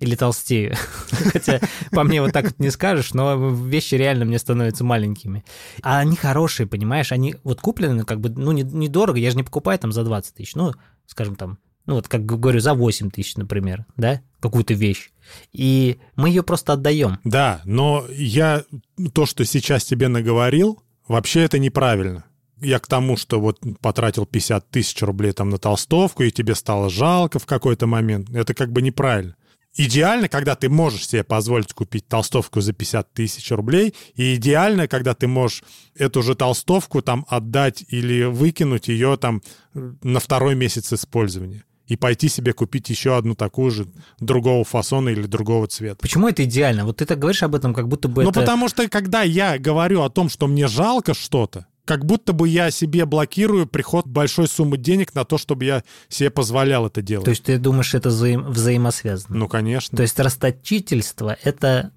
или 0.00 0.14
толстею. 0.14 0.74
Хотя 1.10 1.60
по 1.90 2.02
мне 2.02 2.22
вот 2.22 2.32
так 2.32 2.46
вот 2.46 2.58
не 2.58 2.70
скажешь, 2.70 3.12
но 3.12 3.50
вещи 3.50 3.94
реально 3.94 4.24
мне 4.24 4.38
становятся 4.38 4.82
маленькими. 4.82 5.44
А 5.82 5.98
они 5.98 6.16
хорошие, 6.16 6.66
понимаешь? 6.66 7.12
Они 7.12 7.36
вот 7.44 7.60
куплены 7.60 8.04
как 8.04 8.20
бы, 8.20 8.30
ну, 8.30 8.52
недорого. 8.52 9.18
Я 9.18 9.30
же 9.30 9.36
не 9.36 9.42
покупаю 9.42 9.78
там 9.78 9.92
за 9.92 10.02
20 10.02 10.34
тысяч. 10.34 10.54
Ну, 10.54 10.72
скажем 11.06 11.36
там, 11.36 11.58
ну 11.86 11.94
вот 11.94 12.08
как 12.08 12.24
говорю, 12.24 12.60
за 12.60 12.74
8 12.74 13.10
тысяч, 13.10 13.36
например, 13.36 13.84
да, 13.96 14.22
какую-то 14.40 14.74
вещь. 14.74 15.10
И 15.52 15.98
мы 16.16 16.30
ее 16.30 16.42
просто 16.42 16.72
отдаем. 16.72 17.18
Да, 17.24 17.60
но 17.64 18.06
я 18.10 18.64
то, 19.12 19.26
что 19.26 19.44
сейчас 19.44 19.84
тебе 19.84 20.08
наговорил, 20.08 20.82
вообще 21.10 21.42
это 21.42 21.58
неправильно. 21.58 22.24
Я 22.60 22.78
к 22.78 22.86
тому, 22.86 23.16
что 23.16 23.40
вот 23.40 23.58
потратил 23.80 24.26
50 24.26 24.70
тысяч 24.70 25.02
рублей 25.02 25.32
там 25.32 25.50
на 25.50 25.58
толстовку, 25.58 26.22
и 26.22 26.30
тебе 26.30 26.54
стало 26.54 26.88
жалко 26.88 27.38
в 27.38 27.46
какой-то 27.46 27.86
момент. 27.86 28.30
Это 28.30 28.54
как 28.54 28.70
бы 28.70 28.80
неправильно. 28.80 29.34
Идеально, 29.76 30.28
когда 30.28 30.56
ты 30.56 30.68
можешь 30.68 31.08
себе 31.08 31.24
позволить 31.24 31.72
купить 31.72 32.06
толстовку 32.06 32.60
за 32.60 32.72
50 32.72 33.12
тысяч 33.12 33.50
рублей, 33.50 33.94
и 34.14 34.34
идеально, 34.34 34.88
когда 34.88 35.14
ты 35.14 35.26
можешь 35.26 35.64
эту 35.96 36.22
же 36.22 36.34
толстовку 36.34 37.02
там 37.02 37.24
отдать 37.28 37.84
или 37.88 38.24
выкинуть 38.24 38.88
ее 38.88 39.16
там 39.16 39.42
на 39.74 40.20
второй 40.20 40.54
месяц 40.54 40.92
использования 40.92 41.64
и 41.90 41.96
пойти 41.96 42.28
себе 42.28 42.52
купить 42.52 42.88
еще 42.88 43.16
одну 43.16 43.34
такую 43.34 43.72
же 43.72 43.88
другого 44.20 44.62
фасона 44.62 45.08
или 45.08 45.26
другого 45.26 45.66
цвета. 45.66 45.98
Почему 46.00 46.28
это 46.28 46.44
идеально? 46.44 46.84
Вот 46.84 46.98
ты 46.98 47.04
так 47.04 47.18
говоришь 47.18 47.42
об 47.42 47.56
этом, 47.56 47.74
как 47.74 47.88
будто 47.88 48.06
бы 48.06 48.22
ну, 48.22 48.30
это... 48.30 48.38
Ну, 48.38 48.42
потому 48.44 48.68
что, 48.68 48.88
когда 48.88 49.22
я 49.22 49.58
говорю 49.58 50.02
о 50.02 50.08
том, 50.08 50.28
что 50.28 50.46
мне 50.46 50.68
жалко 50.68 51.14
что-то, 51.14 51.66
как 51.84 52.04
будто 52.06 52.32
бы 52.32 52.48
я 52.48 52.70
себе 52.70 53.06
блокирую 53.06 53.66
приход 53.66 54.06
большой 54.06 54.46
суммы 54.46 54.78
денег 54.78 55.16
на 55.16 55.24
то, 55.24 55.36
чтобы 55.36 55.64
я 55.64 55.82
себе 56.08 56.30
позволял 56.30 56.86
это 56.86 57.02
делать. 57.02 57.24
То 57.24 57.30
есть 57.30 57.42
ты 57.42 57.58
думаешь, 57.58 57.92
это 57.92 58.10
взаим... 58.10 58.44
взаимосвязано? 58.44 59.36
Ну, 59.36 59.48
конечно. 59.48 59.96
То 59.96 60.04
есть 60.04 60.16
расточительство— 60.20 61.36
это 61.42 61.90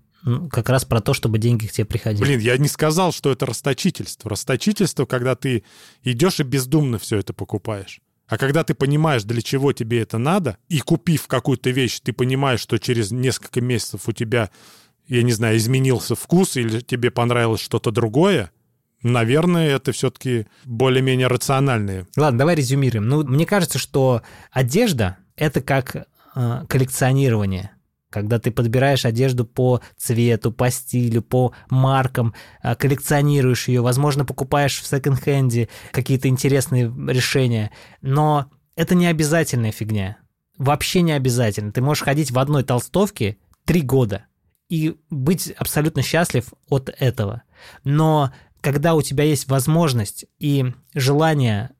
как 0.50 0.70
раз 0.70 0.86
про 0.86 1.02
то, 1.02 1.14
чтобы 1.14 1.38
деньги 1.38 1.68
к 1.68 1.72
тебе 1.72 1.86
приходили. 1.86 2.24
Блин, 2.24 2.40
я 2.40 2.58
не 2.58 2.68
сказал, 2.68 3.12
что 3.12 3.32
это 3.32 3.46
расточительство. 3.46 4.32
Расточительство, 4.32 5.06
когда 5.06 5.36
ты 5.36 5.64
идешь 6.04 6.40
и 6.40 6.44
бездумно 6.44 6.98
все 6.98 7.20
это 7.20 7.34
покупаешь. 7.34 8.00
А 8.34 8.38
когда 8.40 8.64
ты 8.64 8.74
понимаешь, 8.74 9.26
для 9.26 9.44
чего 9.44 9.74
тебе 9.74 10.02
это 10.02 10.18
надо, 10.18 10.58
и 10.68 10.80
купив 10.80 11.28
какую-то 11.28 11.70
вещь, 11.70 12.00
ты 12.00 12.14
понимаешь, 12.14 12.62
что 12.62 12.80
через 12.80 13.12
несколько 13.12 13.62
месяцев 13.62 14.08
у 14.08 14.12
тебя, 14.12 14.50
я 15.08 15.22
не 15.22 15.34
знаю, 15.34 15.58
изменился 15.58 16.16
вкус 16.16 16.58
или 16.58 16.80
тебе 16.80 17.12
понравилось 17.12 17.62
что-то 17.62 17.92
другое, 17.92 18.50
наверное, 19.04 19.76
это 19.76 19.92
все-таки 19.92 20.48
более-менее 20.66 21.28
рациональные. 21.28 22.08
Ладно, 22.18 22.40
давай 22.40 22.56
резюмируем. 22.56 23.08
Ну, 23.08 23.24
мне 23.24 23.46
кажется, 23.46 23.78
что 23.78 24.24
одежда— 24.50 25.18
это 25.36 25.62
как 25.62 25.96
э, 25.96 26.66
коллекционирование 26.68 27.70
когда 28.14 28.38
ты 28.38 28.52
подбираешь 28.52 29.06
одежду 29.06 29.44
по 29.44 29.82
цвету, 29.98 30.52
по 30.52 30.70
стилю, 30.70 31.24
по 31.24 31.52
маркам, 31.72 32.36
а, 32.62 32.76
коллекционируешь 32.76 33.68
ее, 33.68 33.82
возможно, 33.82 34.24
покупаешь 34.24 34.80
в 34.80 34.86
секонд-хенде 34.86 35.68
какие-то 35.92 36.28
интересные 36.28 36.94
решения, 37.08 37.72
но 38.02 38.52
это 38.76 38.94
не 38.94 39.08
обязательная 39.08 39.72
фигня. 39.72 40.18
Вообще 40.60 41.02
не 41.02 41.14
обязательно. 41.14 41.72
Ты 41.72 41.82
можешь 41.82 42.04
ходить 42.04 42.30
в 42.30 42.38
одной 42.38 42.64
толстовке 42.64 43.38
три 43.66 43.82
года 43.82 44.26
и 44.70 44.96
быть 45.10 45.50
абсолютно 45.58 46.04
счастлив 46.04 46.54
от 46.70 46.94
этого. 47.00 47.42
Но 47.84 48.32
когда 48.62 48.94
у 48.94 49.02
тебя 49.02 49.24
есть 49.24 49.48
возможность 49.48 50.26
и 50.38 50.72
желание 50.94 51.72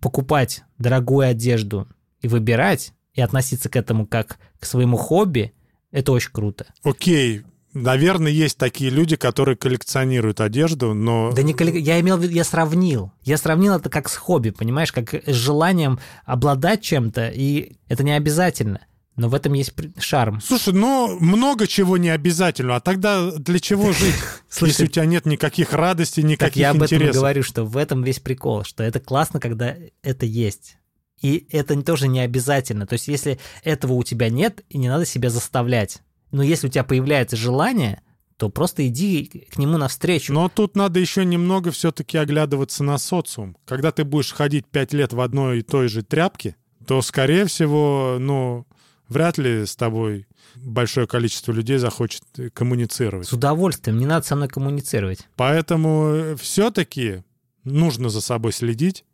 покупать 0.00 0.62
дорогую 0.78 1.28
одежду 1.28 1.86
и 2.22 2.28
выбирать, 2.28 2.94
и 3.12 3.20
относиться 3.20 3.68
к 3.68 3.76
этому 3.76 4.06
как 4.06 4.38
к 4.58 4.64
своему 4.64 4.96
хобби– 4.96 5.52
это 5.94 6.12
очень 6.12 6.32
круто. 6.32 6.66
Окей, 6.82 7.42
Наверное, 7.76 8.30
есть 8.30 8.56
такие 8.56 8.88
люди, 8.88 9.16
которые 9.16 9.56
коллекционируют 9.56 10.40
одежду, 10.40 10.94
но... 10.94 11.32
Да 11.32 11.42
не 11.42 11.54
коллек... 11.54 11.74
я 11.74 11.98
имел 11.98 12.16
в 12.16 12.22
виду, 12.22 12.32
я 12.32 12.44
сравнил. 12.44 13.10
Я 13.22 13.36
сравнил 13.36 13.74
это 13.74 13.90
как 13.90 14.08
с 14.08 14.14
хобби, 14.14 14.50
понимаешь, 14.50 14.92
как 14.92 15.12
с 15.12 15.34
желанием 15.34 15.98
обладать 16.24 16.82
чем-то, 16.82 17.30
и 17.34 17.78
это 17.88 18.04
не 18.04 18.12
обязательно. 18.12 18.86
Но 19.16 19.28
в 19.28 19.34
этом 19.34 19.54
есть 19.54 19.72
шарм. 19.98 20.40
Слушай, 20.40 20.72
ну 20.72 21.18
много 21.18 21.66
чего 21.66 21.96
не 21.96 22.10
обязательно, 22.10 22.76
а 22.76 22.80
тогда 22.80 23.32
для 23.32 23.58
чего 23.58 23.90
жить, 23.90 24.14
Слушай, 24.48 24.70
если 24.70 24.84
у 24.84 24.88
тебя 24.88 25.06
нет 25.06 25.26
никаких 25.26 25.72
радостей, 25.72 26.22
никаких 26.22 26.38
так 26.38 26.56
я 26.56 26.70
об 26.70 26.76
интересов? 26.76 27.08
этом 27.08 27.20
говорю, 27.20 27.42
что 27.42 27.64
в 27.64 27.76
этом 27.76 28.04
весь 28.04 28.20
прикол, 28.20 28.62
что 28.62 28.84
это 28.84 29.00
классно, 29.00 29.40
когда 29.40 29.74
это 30.02 30.26
есть. 30.26 30.76
И 31.24 31.46
это 31.52 31.82
тоже 31.82 32.06
не 32.06 32.20
обязательно. 32.20 32.86
То 32.86 32.92
есть, 32.92 33.08
если 33.08 33.38
этого 33.62 33.94
у 33.94 34.02
тебя 34.02 34.28
нет, 34.28 34.62
и 34.68 34.76
не 34.76 34.90
надо 34.90 35.06
себя 35.06 35.30
заставлять. 35.30 36.02
Но 36.32 36.42
если 36.42 36.66
у 36.66 36.70
тебя 36.70 36.84
появляется 36.84 37.34
желание, 37.34 38.02
то 38.36 38.50
просто 38.50 38.86
иди 38.86 39.48
к 39.50 39.56
нему 39.56 39.78
навстречу. 39.78 40.34
Но 40.34 40.50
тут 40.50 40.76
надо 40.76 41.00
еще 41.00 41.24
немного 41.24 41.70
все-таки 41.70 42.18
оглядываться 42.18 42.84
на 42.84 42.98
социум. 42.98 43.56
Когда 43.64 43.90
ты 43.90 44.04
будешь 44.04 44.34
ходить 44.34 44.66
пять 44.66 44.92
лет 44.92 45.14
в 45.14 45.20
одной 45.22 45.60
и 45.60 45.62
той 45.62 45.88
же 45.88 46.02
тряпке, 46.02 46.56
то, 46.86 47.00
скорее 47.00 47.46
всего, 47.46 48.18
ну, 48.20 48.66
вряд 49.08 49.38
ли 49.38 49.64
с 49.64 49.76
тобой 49.76 50.26
большое 50.56 51.06
количество 51.06 51.52
людей 51.52 51.78
захочет 51.78 52.22
коммуницировать. 52.52 53.28
С 53.28 53.32
удовольствием, 53.32 53.96
не 53.96 54.04
надо 54.04 54.26
со 54.26 54.36
мной 54.36 54.48
коммуницировать. 54.48 55.20
Поэтому 55.36 56.36
все-таки 56.36 57.22
нужно 57.64 58.10
за 58.10 58.20
собой 58.20 58.52
следить, 58.52 59.06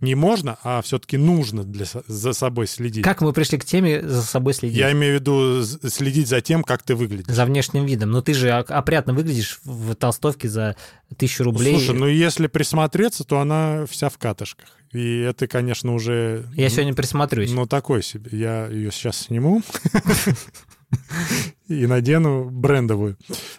не 0.00 0.14
можно, 0.14 0.58
а 0.62 0.80
все-таки 0.82 1.16
нужно 1.16 1.64
для, 1.64 1.84
за 2.06 2.32
собой 2.32 2.66
следить. 2.66 3.02
Как 3.02 3.20
мы 3.20 3.32
пришли 3.32 3.58
к 3.58 3.64
теме 3.64 4.00
за 4.02 4.22
собой 4.22 4.54
следить? 4.54 4.76
Я 4.76 4.92
имею 4.92 5.16
в 5.16 5.20
виду 5.20 5.62
следить 5.88 6.28
за 6.28 6.40
тем, 6.40 6.62
как 6.62 6.82
ты 6.82 6.94
выглядишь. 6.94 7.34
За 7.34 7.44
внешним 7.44 7.84
видом. 7.84 8.10
Но 8.10 8.22
ты 8.22 8.34
же 8.34 8.50
опрятно 8.50 9.12
выглядишь 9.12 9.60
в 9.64 9.94
толстовке 9.94 10.48
за 10.48 10.76
тысячу 11.16 11.44
рублей. 11.44 11.74
Слушай, 11.74 11.98
ну 11.98 12.06
если 12.06 12.46
присмотреться, 12.46 13.24
то 13.24 13.40
она 13.40 13.86
вся 13.86 14.08
в 14.08 14.18
катышках. 14.18 14.68
И 14.92 15.18
это, 15.18 15.46
конечно, 15.46 15.92
уже... 15.92 16.46
Я 16.54 16.70
сегодня 16.70 16.94
присмотрюсь. 16.94 17.50
Ну, 17.50 17.66
такой 17.66 18.02
себе. 18.02 18.30
Я 18.32 18.66
ее 18.68 18.90
сейчас 18.90 19.18
сниму 19.18 19.62
и 21.68 21.86
надену 21.86 22.48
брендовую. 22.50 23.16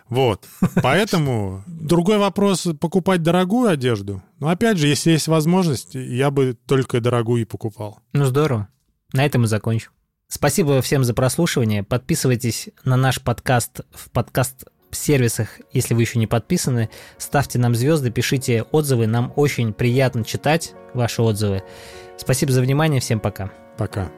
Вот. 0.08 0.46
Поэтому 0.82 1.64
другой 1.68 2.18
вопрос— 2.18 2.68
покупать 2.80 3.24
дорогую 3.24 3.70
одежду. 3.70 4.22
Но 4.40 4.50
опять 4.50 4.78
же, 4.78 4.88
если 4.88 5.12
есть 5.12 5.28
возможность, 5.28 5.96
я 5.96 6.32
бы 6.32 6.58
только 6.66 7.02
дорогую 7.02 7.42
и 7.42 7.46
покупал. 7.46 8.00
Ну, 8.14 8.26
здорово. 8.26 8.68
На 9.14 9.26
этом 9.26 9.44
и 9.44 9.48
закончу. 9.48 9.92
Спасибо 10.28 10.82
всем 10.82 11.04
за 11.04 11.14
прослушивание. 11.14 11.84
Подписывайтесь 11.84 12.70
на 12.84 12.96
наш 12.96 13.22
подкаст 13.22 13.82
в 13.92 14.12
подкаст 14.12 14.66
сервисах, 14.92 15.60
если 15.72 15.94
вы 15.94 16.02
еще 16.02 16.20
не 16.20 16.28
подписаны. 16.28 16.90
Ставьте 17.18 17.60
нам 17.60 17.76
звезды, 17.76 18.12
пишите 18.12 18.64
отзывы. 18.64 19.08
Нам 19.08 19.34
очень 19.36 19.74
приятно 19.74 20.24
читать 20.24 20.74
ваши 20.94 21.22
отзывы. 21.22 21.64
Спасибо 22.18 22.52
за 22.52 22.62
внимание. 22.62 23.02
Всем 23.02 23.20
пока. 23.20 23.52
Пока. 23.78 24.12